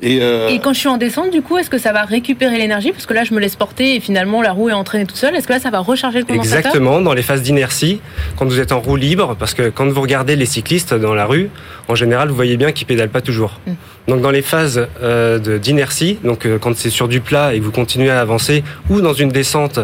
Euh, 0.04 0.48
et, 0.48 0.60
quand 0.60 0.72
je 0.72 0.78
suis 0.78 0.88
en 0.88 0.96
descente, 0.96 1.30
du 1.30 1.42
coup, 1.42 1.58
est-ce 1.58 1.70
que 1.70 1.78
ça 1.78 1.92
va 1.92 2.04
récupérer 2.04 2.58
l'énergie? 2.58 2.92
Parce 2.92 3.06
que 3.06 3.14
là, 3.14 3.24
je 3.24 3.34
me 3.34 3.40
laisse 3.40 3.56
porter 3.56 3.96
et 3.96 4.00
finalement, 4.00 4.42
la 4.42 4.52
roue 4.52 4.68
est 4.68 4.72
entraînée 4.72 5.06
toute 5.06 5.16
seule. 5.16 5.34
Est-ce 5.34 5.48
que 5.48 5.52
là, 5.52 5.60
ça 5.60 5.70
va 5.70 5.80
recharger 5.80 6.20
le 6.20 6.24
condensateur? 6.24 6.58
Exactement, 6.58 7.00
dans 7.00 7.14
les 7.14 7.22
phases 7.22 7.42
d'inertie, 7.42 8.00
quand 8.36 8.46
vous 8.46 8.60
êtes 8.60 8.72
en 8.72 8.80
roue 8.80 8.96
libre, 8.96 9.34
parce 9.38 9.54
que 9.54 9.70
quand 9.70 9.88
vous 9.88 10.00
regardez 10.00 10.36
les 10.36 10.46
cyclistes 10.46 10.94
dans 10.94 11.14
la 11.14 11.26
rue, 11.26 11.50
en 11.88 11.94
général, 11.94 12.28
vous 12.28 12.36
voyez 12.36 12.56
bien 12.56 12.72
qu'ils 12.72 12.86
pédalent 12.86 13.08
pas 13.08 13.20
toujours. 13.20 13.60
Mm. 13.66 13.72
Donc 14.08 14.20
dans 14.22 14.30
les 14.30 14.42
phases 14.42 14.86
euh, 15.02 15.58
d'inertie, 15.58 16.18
donc 16.22 16.46
euh, 16.46 16.58
quand 16.58 16.76
c'est 16.76 16.90
sur 16.90 17.08
du 17.08 17.20
plat 17.20 17.54
et 17.54 17.58
que 17.58 17.64
vous 17.64 17.72
continuez 17.72 18.10
à 18.10 18.20
avancer, 18.20 18.62
ou 18.88 19.00
dans 19.00 19.14
une 19.14 19.30
descente, 19.30 19.80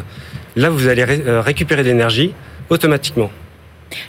là, 0.55 0.71
vous 0.71 0.87
allez 0.87 1.05
récupérer 1.05 1.83
de 1.83 1.89
l'énergie 1.89 2.33
automatiquement. 2.71 3.31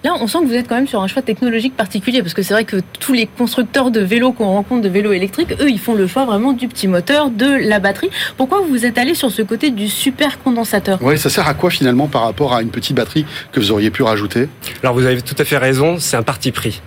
Là, 0.03 0.13
on 0.19 0.27
sent 0.27 0.39
que 0.39 0.45
vous 0.45 0.53
êtes 0.53 0.67
quand 0.67 0.75
même 0.75 0.87
sur 0.87 1.01
un 1.01 1.07
choix 1.07 1.21
technologique 1.21 1.75
particulier, 1.75 2.21
parce 2.21 2.33
que 2.33 2.41
c'est 2.41 2.53
vrai 2.53 2.65
que 2.65 2.77
tous 2.99 3.13
les 3.13 3.25
constructeurs 3.25 3.91
de 3.91 3.99
vélos 3.99 4.33
qu'on 4.33 4.47
rencontre, 4.47 4.81
de 4.81 4.89
vélos 4.89 5.13
électriques, 5.13 5.53
eux, 5.59 5.69
ils 5.69 5.79
font 5.79 5.93
le 5.93 6.07
choix 6.07 6.25
vraiment 6.25 6.53
du 6.53 6.67
petit 6.67 6.87
moteur, 6.87 7.29
de 7.29 7.67
la 7.67 7.79
batterie. 7.79 8.09
Pourquoi 8.37 8.61
vous 8.61 8.85
êtes 8.85 8.97
allé 8.97 9.15
sur 9.15 9.31
ce 9.31 9.41
côté 9.41 9.71
du 9.71 9.87
super 9.87 10.39
condensateur? 10.39 10.99
Oui, 11.01 11.17
ça 11.17 11.29
sert 11.29 11.47
à 11.47 11.53
quoi 11.53 11.69
finalement 11.69 12.07
par 12.07 12.23
rapport 12.23 12.53
à 12.53 12.61
une 12.61 12.69
petite 12.69 12.95
batterie 12.95 13.25
que 13.51 13.59
vous 13.59 13.71
auriez 13.71 13.91
pu 13.91 14.03
rajouter? 14.03 14.47
Alors 14.83 14.95
vous 14.95 15.05
avez 15.05 15.21
tout 15.21 15.35
à 15.37 15.45
fait 15.45 15.57
raison, 15.57 15.97
c'est 15.99 16.17
un 16.17 16.23
parti 16.23 16.51
pris. 16.51 16.81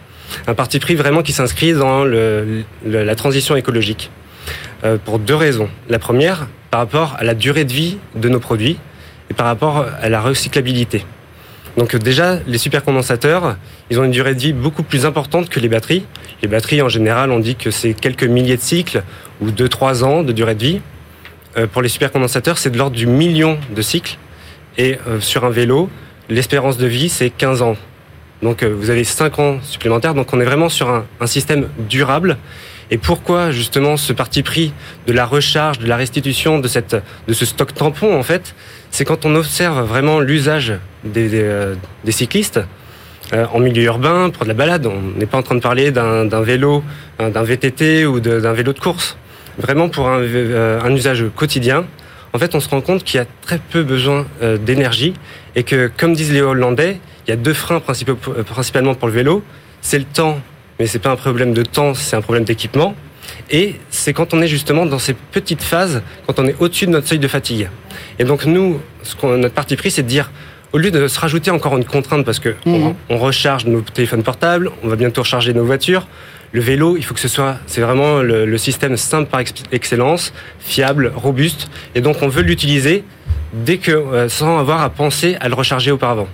Un 0.46 0.54
parti 0.54 0.78
pris 0.78 0.94
vraiment 0.94 1.22
qui 1.22 1.32
s'inscrit 1.32 1.72
dans 1.72 2.04
la 2.04 3.14
transition 3.14 3.56
écologique. 3.56 4.10
Euh, 4.84 4.96
pour 4.96 5.18
deux 5.18 5.34
raisons. 5.34 5.68
La 5.88 5.98
première, 5.98 6.46
par 6.70 6.78
rapport 6.80 7.16
à 7.18 7.24
la 7.24 7.34
durée 7.34 7.64
de 7.64 7.72
vie 7.72 7.98
de 8.14 8.28
nos 8.28 8.38
produits 8.38 8.78
et 9.28 9.34
par 9.34 9.46
rapport 9.46 9.84
à 10.00 10.08
la 10.08 10.20
recyclabilité. 10.20 11.04
Donc 11.78 11.94
déjà, 11.94 12.40
les 12.48 12.58
supercondensateurs, 12.58 13.56
ils 13.88 14.00
ont 14.00 14.04
une 14.04 14.10
durée 14.10 14.34
de 14.34 14.40
vie 14.40 14.52
beaucoup 14.52 14.82
plus 14.82 15.06
importante 15.06 15.48
que 15.48 15.60
les 15.60 15.68
batteries. 15.68 16.04
Les 16.42 16.48
batteries, 16.48 16.82
en 16.82 16.88
général, 16.88 17.30
on 17.30 17.38
dit 17.38 17.54
que 17.54 17.70
c'est 17.70 17.94
quelques 17.94 18.24
milliers 18.24 18.56
de 18.56 18.62
cycles 18.62 19.04
ou 19.40 19.52
2-3 19.52 20.02
ans 20.02 20.24
de 20.24 20.32
durée 20.32 20.56
de 20.56 20.64
vie. 20.64 20.80
Euh, 21.56 21.68
pour 21.68 21.80
les 21.80 21.88
supercondensateurs, 21.88 22.58
c'est 22.58 22.70
de 22.70 22.78
l'ordre 22.78 22.96
du 22.96 23.06
million 23.06 23.58
de 23.76 23.80
cycles. 23.80 24.18
Et 24.76 24.98
euh, 25.06 25.20
sur 25.20 25.44
un 25.44 25.50
vélo, 25.50 25.88
l'espérance 26.28 26.78
de 26.78 26.86
vie, 26.88 27.08
c'est 27.08 27.30
15 27.30 27.62
ans. 27.62 27.76
Donc 28.42 28.64
euh, 28.64 28.74
vous 28.76 28.90
avez 28.90 29.04
5 29.04 29.38
ans 29.38 29.58
supplémentaires. 29.62 30.14
Donc 30.14 30.32
on 30.32 30.40
est 30.40 30.44
vraiment 30.44 30.68
sur 30.68 30.90
un, 30.90 31.26
système 31.26 31.68
durable. 31.88 32.38
Et 32.90 32.98
pourquoi 32.98 33.52
justement 33.52 33.96
ce 33.96 34.12
parti 34.12 34.42
pris 34.42 34.72
de 35.06 35.12
la 35.12 35.26
recharge, 35.26 35.78
de 35.78 35.86
la 35.86 35.96
restitution 35.96 36.58
de 36.58 36.66
ce 36.66 37.46
stock 37.46 37.72
tampon 37.72 38.18
en 38.18 38.24
fait? 38.24 38.56
C'est 38.90 39.04
quand 39.04 39.24
on 39.24 39.34
observe 39.34 39.80
vraiment 39.86 40.20
l'usage 40.20 40.74
des, 41.04 41.30
euh, 41.34 41.74
cyclistes 42.08 42.60
euh, 43.32 43.46
en 43.52 43.60
milieu 43.60 43.84
urbain, 43.84 44.30
pour 44.30 44.44
de 44.44 44.48
la 44.48 44.54
balade. 44.54 44.86
On 44.86 45.18
n'est 45.18 45.26
pas 45.26 45.38
en 45.38 45.42
train 45.42 45.54
de 45.54 45.60
parler 45.60 45.90
d'un 45.90 46.40
vélo, 46.40 46.82
hein, 47.18 47.30
d'un 47.30 47.42
VTT 47.42 48.06
ou 48.06 48.20
d'un 48.20 48.52
vélo 48.52 48.72
de 48.72 48.80
course. 48.80 49.16
Vraiment 49.58 49.88
pour 49.88 50.08
un, 50.08 50.20
euh, 50.20 50.80
un, 50.80 50.94
usage 50.94 51.24
quotidien. 51.34 51.84
En 52.32 52.38
fait, 52.38 52.54
on 52.54 52.60
se 52.60 52.68
rend 52.68 52.80
compte 52.80 53.04
qu'il 53.04 53.18
y 53.18 53.22
a 53.22 53.26
très 53.42 53.58
peu 53.58 53.82
besoin 53.82 54.26
d'énergie 54.60 55.14
et 55.56 55.62
que, 55.62 55.90
comme 55.96 56.12
disent 56.12 56.32
les 56.32 56.42
Hollandais, 56.42 57.00
il 57.26 57.30
y 57.30 57.32
a 57.32 57.36
deux 57.36 57.54
freins 57.54 57.80
principalement 57.80 58.94
pour 58.94 59.08
le 59.08 59.14
vélo. 59.14 59.42
C'est 59.80 59.98
le 59.98 60.04
temps, 60.04 60.38
mais 60.78 60.86
c'est 60.86 60.98
pas 60.98 61.10
un 61.10 61.16
problème 61.16 61.54
de 61.54 61.62
temps, 61.62 61.94
c'est 61.94 62.16
un 62.16 62.20
problème 62.20 62.44
d'équipement. 62.44 62.94
Et 63.50 63.76
c'est 63.90 64.12
quand 64.12 64.34
on 64.34 64.42
est 64.42 64.48
justement 64.48 64.86
dans 64.86 64.98
ces 64.98 65.14
petites 65.14 65.62
phases, 65.62 66.02
quand 66.26 66.38
on 66.38 66.46
est 66.46 66.56
au-dessus 66.60 66.86
de 66.86 66.92
notre 66.92 67.08
seuil 67.08 67.18
de 67.18 67.28
fatigue. 67.28 67.70
Et 68.18 68.24
donc 68.24 68.44
nous, 68.44 68.80
ce 69.02 69.14
notre 69.26 69.54
parti 69.54 69.76
pris, 69.76 69.90
c'est 69.90 70.02
de 70.02 70.08
dire, 70.08 70.30
au 70.72 70.78
lieu 70.78 70.90
de 70.90 71.08
se 71.08 71.18
rajouter 71.18 71.50
encore 71.50 71.76
une 71.76 71.84
contrainte, 71.84 72.24
parce 72.24 72.38
que 72.38 72.54
mhm. 72.66 72.94
on, 73.08 73.18
recharge 73.18 73.64
nos 73.64 73.80
téléphones 73.80 74.22
portables, 74.22 74.70
on 74.82 74.88
va 74.88 74.96
bientôt 74.96 75.22
recharger 75.22 75.54
nos 75.54 75.64
voitures, 75.64 76.06
le 76.52 76.60
vélo, 76.60 76.96
il 76.96 77.04
faut 77.04 77.14
que 77.14 77.20
ce 77.20 77.28
soit, 77.28 77.56
c'est 77.66 77.80
vraiment 77.80 78.20
le, 78.20 78.58
système 78.58 78.96
simple 78.96 79.28
par 79.30 79.40
excellence, 79.72 80.32
fiable, 80.60 81.12
robuste, 81.14 81.70
et 81.94 82.00
donc 82.00 82.22
on 82.22 82.28
veut 82.28 82.42
l'utiliser 82.42 83.04
dès 83.52 83.78
que, 83.78 83.92
euh, 83.92 84.28
sans 84.28 84.58
avoir 84.58 84.82
à 84.82 84.90
penser 84.90 85.36
à 85.40 85.48
le 85.48 85.54
recharger 85.54 85.90
auparavant. 85.90 86.28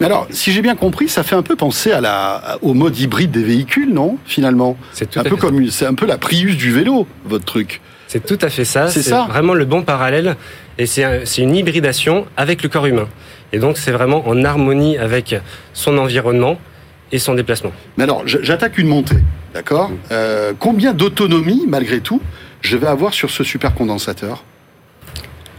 Mais 0.00 0.06
alors, 0.06 0.26
si 0.30 0.52
j'ai 0.52 0.62
bien 0.62 0.76
compris, 0.76 1.08
ça 1.08 1.22
fait 1.22 1.34
un 1.36 1.42
peu 1.42 1.56
penser 1.56 1.92
à 1.92 2.00
la, 2.00 2.58
au 2.62 2.74
mode 2.74 2.98
hybride 2.98 3.30
des 3.30 3.42
véhicules, 3.42 3.92
non 3.92 4.18
Finalement, 4.26 4.76
c'est 4.92 5.16
un 5.16 5.24
peu 5.24 5.36
comme, 5.36 5.70
c'est 5.70 5.86
un 5.86 5.94
peu 5.94 6.06
la 6.06 6.18
Prius 6.18 6.56
du 6.56 6.72
vélo, 6.72 7.06
votre 7.24 7.44
truc. 7.44 7.80
C'est 8.08 8.26
tout 8.26 8.38
à 8.42 8.50
fait 8.50 8.64
ça. 8.64 8.88
C'est 8.88 9.02
ça? 9.02 9.26
Vraiment 9.28 9.54
le 9.54 9.64
bon 9.64 9.82
parallèle, 9.82 10.36
et 10.78 10.86
c'est 10.86 11.24
une 11.38 11.54
hybridation 11.56 12.26
avec 12.36 12.62
le 12.62 12.68
corps 12.68 12.86
humain. 12.86 13.08
Et 13.52 13.58
donc, 13.58 13.78
c'est 13.78 13.92
vraiment 13.92 14.26
en 14.28 14.44
harmonie 14.44 14.98
avec 14.98 15.36
son 15.72 15.96
environnement 15.98 16.58
et 17.10 17.18
son 17.18 17.34
déplacement. 17.34 17.72
Mais 17.96 18.04
alors, 18.04 18.22
j'attaque 18.26 18.78
une 18.78 18.88
montée, 18.88 19.18
d'accord? 19.54 19.90
Euh, 20.10 20.52
Combien 20.58 20.94
d'autonomie, 20.94 21.64
malgré 21.68 22.00
tout, 22.00 22.20
je 22.62 22.76
vais 22.76 22.86
avoir 22.86 23.12
sur 23.12 23.30
ce 23.30 23.44
supercondensateur 23.44 24.44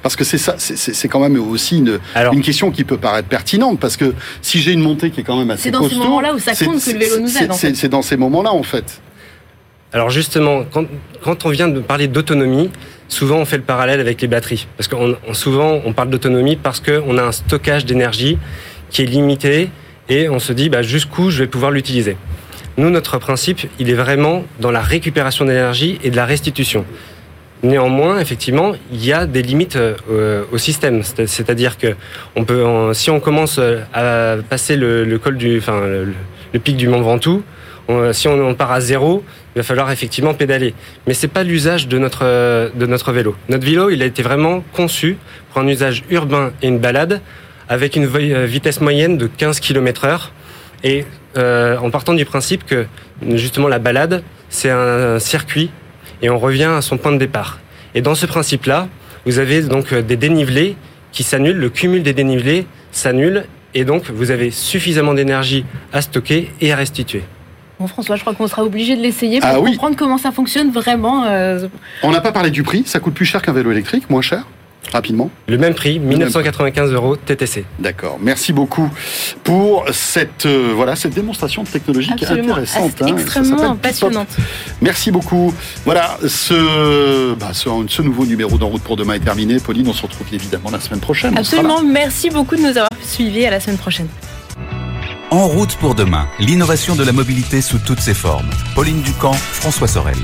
Parce 0.04 0.16
que 0.18 0.24
c'est 0.26 0.38
ça, 0.38 0.56
c'est- 0.58 1.08
quand 1.08 1.22
même 1.22 1.40
aussi 1.40 1.78
une, 1.78 1.98
Alors- 2.14 2.34
une 2.34 2.42
question 2.42 2.70
qui 2.72 2.84
peut 2.84 2.98
paraître 2.98 3.30
pertinente, 3.30 3.80
parce 3.80 3.96
que 3.98 4.14
si 4.42 4.60
j'ai 4.62 4.74
une 4.74 4.82
montée 4.82 5.10
qui 5.12 5.22
est 5.22 5.24
quand 5.24 5.38
même 5.38 5.50
assez 5.50 5.64
C'est 5.64 5.72
dans 5.72 5.80
ces 5.84 5.90
costaud, 5.96 6.04
moments-là 6.04 6.34
où 6.36 6.40
ça 6.40 6.52
compte 6.54 6.84
que 6.84 6.92
le 6.92 7.00
vélo 7.00 7.20
nous 7.20 7.28
c'est- 7.30 7.46
aide, 7.46 7.52
en 7.52 7.54
c'est- 7.56 7.70
fait. 7.70 7.76
C'est 7.76 7.88
dans 7.90 8.02
ces 8.02 8.18
moments-là, 8.18 8.52
en 8.52 8.64
fait. 8.64 9.02
Alors 9.94 10.10
justement, 10.10 10.66
quand, 10.72 10.86
quand 11.24 11.46
on 11.46 11.50
vient 11.50 11.70
de 11.70 11.80
parler 11.80 12.08
d'autonomie, 12.08 12.70
souvent 13.08 13.38
on 13.38 13.46
fait 13.46 13.58
le 13.58 13.64
parallèle 13.64 14.02
avec 14.02 14.20
les 14.22 14.28
batteries. 14.28 14.68
Parce 14.76 14.88
que 14.90 14.96
souvent 15.34 15.80
on 15.86 15.94
parle 15.94 16.10
d'autonomie 16.10 16.58
parce 16.58 16.80
qu'on 16.82 17.18
a 17.18 17.24
un 17.24 17.32
stockage 17.32 17.86
d'énergie 17.86 18.38
qui 18.90 19.04
est 19.04 19.06
limité 19.06 19.70
et 20.10 20.28
on 20.30 20.40
se 20.40 20.52
dit 20.52 20.68
bah, 20.70 20.82
jusqu'où 20.82 21.30
je 21.30 21.40
vais 21.44 21.48
pouvoir 21.48 21.72
l'utiliser. 21.72 22.18
Nous, 22.76 22.90
notre 22.90 23.20
principe, 23.20 23.62
il 23.80 23.90
est 23.92 23.94
vraiment 23.94 24.44
dans 24.60 24.72
la 24.72 24.82
récupération 24.82 25.46
d'énergie 25.46 26.00
et 26.04 26.10
de 26.10 26.16
la 26.16 26.26
restitution. 26.26 26.86
Néanmoins, 27.64 28.20
effectivement, 28.20 28.74
il 28.92 29.06
y 29.06 29.14
a 29.14 29.26
des 29.26 29.42
limites 29.42 29.78
euh, 29.78 30.44
au 30.52 30.58
système. 30.58 31.02
C'est- 31.02 31.28
C'est-à-dire 31.28 31.78
que 31.78 31.96
si 32.94 33.10
on 33.10 33.20
commence 33.22 33.58
euh, 33.58 33.80
à 33.94 34.36
passer 34.50 34.76
le, 34.76 35.18
col 35.18 35.38
du, 35.38 35.60
enfin, 35.60 35.80
le, 35.82 36.60
pic 36.60 36.76
du 36.76 36.90
Mont 36.90 37.02
Ventoux, 37.02 37.42
si 38.12 38.28
on, 38.28 38.54
part 38.54 38.72
à 38.74 38.82
zéro, 38.82 39.24
il 39.56 39.60
va 39.60 39.64
falloir 39.64 39.90
effectivement 39.92 40.34
pédaler. 40.34 40.74
Mais 41.08 41.14
c'est 41.14 41.30
pas 41.30 41.44
l'usage 41.44 41.88
de 41.88 41.98
notre 41.98 43.12
vélo. 43.14 43.36
Notre 43.48 43.66
vélo, 43.66 43.90
il 43.90 44.02
a 44.02 44.06
été 44.06 44.24
vraiment 44.24 44.62
conçu 44.74 45.18
pour 45.52 45.62
un 45.62 45.68
usage 45.68 46.04
urbain 46.10 46.52
et 46.62 46.68
une 46.68 46.80
balade 46.80 47.22
avec 47.70 47.96
une 47.96 48.10
euh, 48.14 48.46
vitesse 48.46 48.82
moyenne 48.82 49.18
de 49.18 49.28
15 49.28 49.62
km/h 49.62 50.32
et 50.84 51.06
en 51.38 51.90
partant 51.90 52.14
du 52.14 52.26
principe 52.26 52.66
que 52.66 52.86
justement 53.36 53.70
la 53.70 53.80
balade, 53.80 54.22
c'est 54.50 54.70
un 54.70 55.18
circuit 55.18 55.72
et 56.24 56.30
on 56.32 56.40
revient 56.40 56.64
à 56.64 56.82
son 56.82 56.98
point 56.98 57.12
de 57.12 57.18
départ. 57.18 57.60
Et 57.94 58.02
dans 58.02 58.16
ce 58.16 58.26
principe-là, 58.26 58.88
vous 59.26 59.38
avez 59.38 59.62
donc 59.62 59.94
euh, 59.94 60.02
des 60.02 60.18
dénivelés 60.18 60.76
qui 61.12 61.22
s'annulent, 61.22 61.58
le 61.58 61.70
cumul 61.70 62.02
des 62.02 62.14
dénivelés 62.14 62.66
s'annule 62.92 63.46
et 63.76 63.86
donc 63.86 64.10
vous 64.10 64.32
avez 64.32 64.50
suffisamment 64.50 65.14
d'énergie 65.14 65.64
à 65.92 66.02
stocker 66.02 66.52
et 66.62 66.72
à 66.74 66.76
restituer. 66.76 67.24
Bon, 67.80 67.88
François, 67.88 68.16
je 68.16 68.22
crois 68.22 68.34
qu'on 68.34 68.48
sera 68.48 68.64
obligé 68.64 68.96
de 68.96 69.02
l'essayer 69.02 69.40
pour 69.40 69.50
Ah 69.52 69.60
oui. 69.60 69.72
comprendre 69.72 69.96
comment 69.98 70.18
ça 70.18 70.32
fonctionne 70.32 70.72
vraiment. 70.72 71.26
euh, 71.26 71.68
On 72.04 72.12
n'a 72.12 72.22
pas 72.22 72.32
parlé 72.32 72.50
du 72.52 72.64
prix, 72.64 72.84
ça 72.86 73.00
coûte 73.00 73.14
plus 73.14 73.26
cher 73.26 73.42
qu'un 73.42 73.52
vélo 73.54 73.72
électrique, 73.72 74.10
moins 74.10 74.22
cher 74.22 74.44
Rapidement. 74.92 75.32
Le 75.48 75.58
même 75.58 75.74
prix, 75.74 75.98
1995 76.00 76.92
euros 76.92 77.16
TTC. 77.16 77.66
D'accord. 77.80 78.18
Merci 78.22 78.54
beaucoup 78.54 78.90
pour 79.44 79.86
cette 79.92 80.46
euh, 80.46 80.72
voilà 80.76 80.96
cette 80.96 81.14
démonstration 81.14 81.64
de 81.64 81.68
technologie 81.70 82.12
qui 82.16 82.24
est 82.24 82.28
absolument 82.28 82.52
intéressante. 82.54 83.02
assez- 83.02 83.12
hein. 83.12 83.16
Extrêmement 83.18 83.76
passionnante. 83.76 84.28
Merci 84.82 85.10
beaucoup. 85.12 85.54
Voilà, 85.86 86.18
ce, 86.28 87.34
bah, 87.36 87.50
ce, 87.54 87.70
ce 87.88 88.02
nouveau 88.02 88.26
numéro 88.26 88.58
d'En 88.58 88.68
route 88.68 88.84
pour 88.84 88.96
demain 88.98 89.14
est 89.16 89.20
terminé. 89.20 89.58
Pauline, 89.60 89.88
on 89.88 89.94
se 89.94 90.04
retrouve 90.04 90.28
évidemment 90.32 90.70
la 90.72 90.80
semaine 90.80 91.00
prochaine. 91.00 91.36
Absolument. 91.38 91.82
Merci 91.82 92.30
beaucoup 92.30 92.56
de 92.56 92.62
nous 92.62 92.68
avoir 92.70 92.90
suivis. 93.04 93.46
À 93.46 93.52
la 93.52 93.60
semaine 93.60 93.78
prochaine. 93.78 94.08
En 95.32 95.48
route 95.48 95.76
pour 95.78 95.96
demain, 95.96 96.28
l'innovation 96.40 96.96
de 96.96 97.04
la 97.04 97.12
mobilité 97.12 97.62
sous 97.62 97.80
toutes 97.80 98.00
ses 98.02 98.14
formes. 98.14 98.50
Pauline 98.76 99.02
Ducamp, 99.02 99.34
François 99.34 99.88
Sorel. 99.88 100.18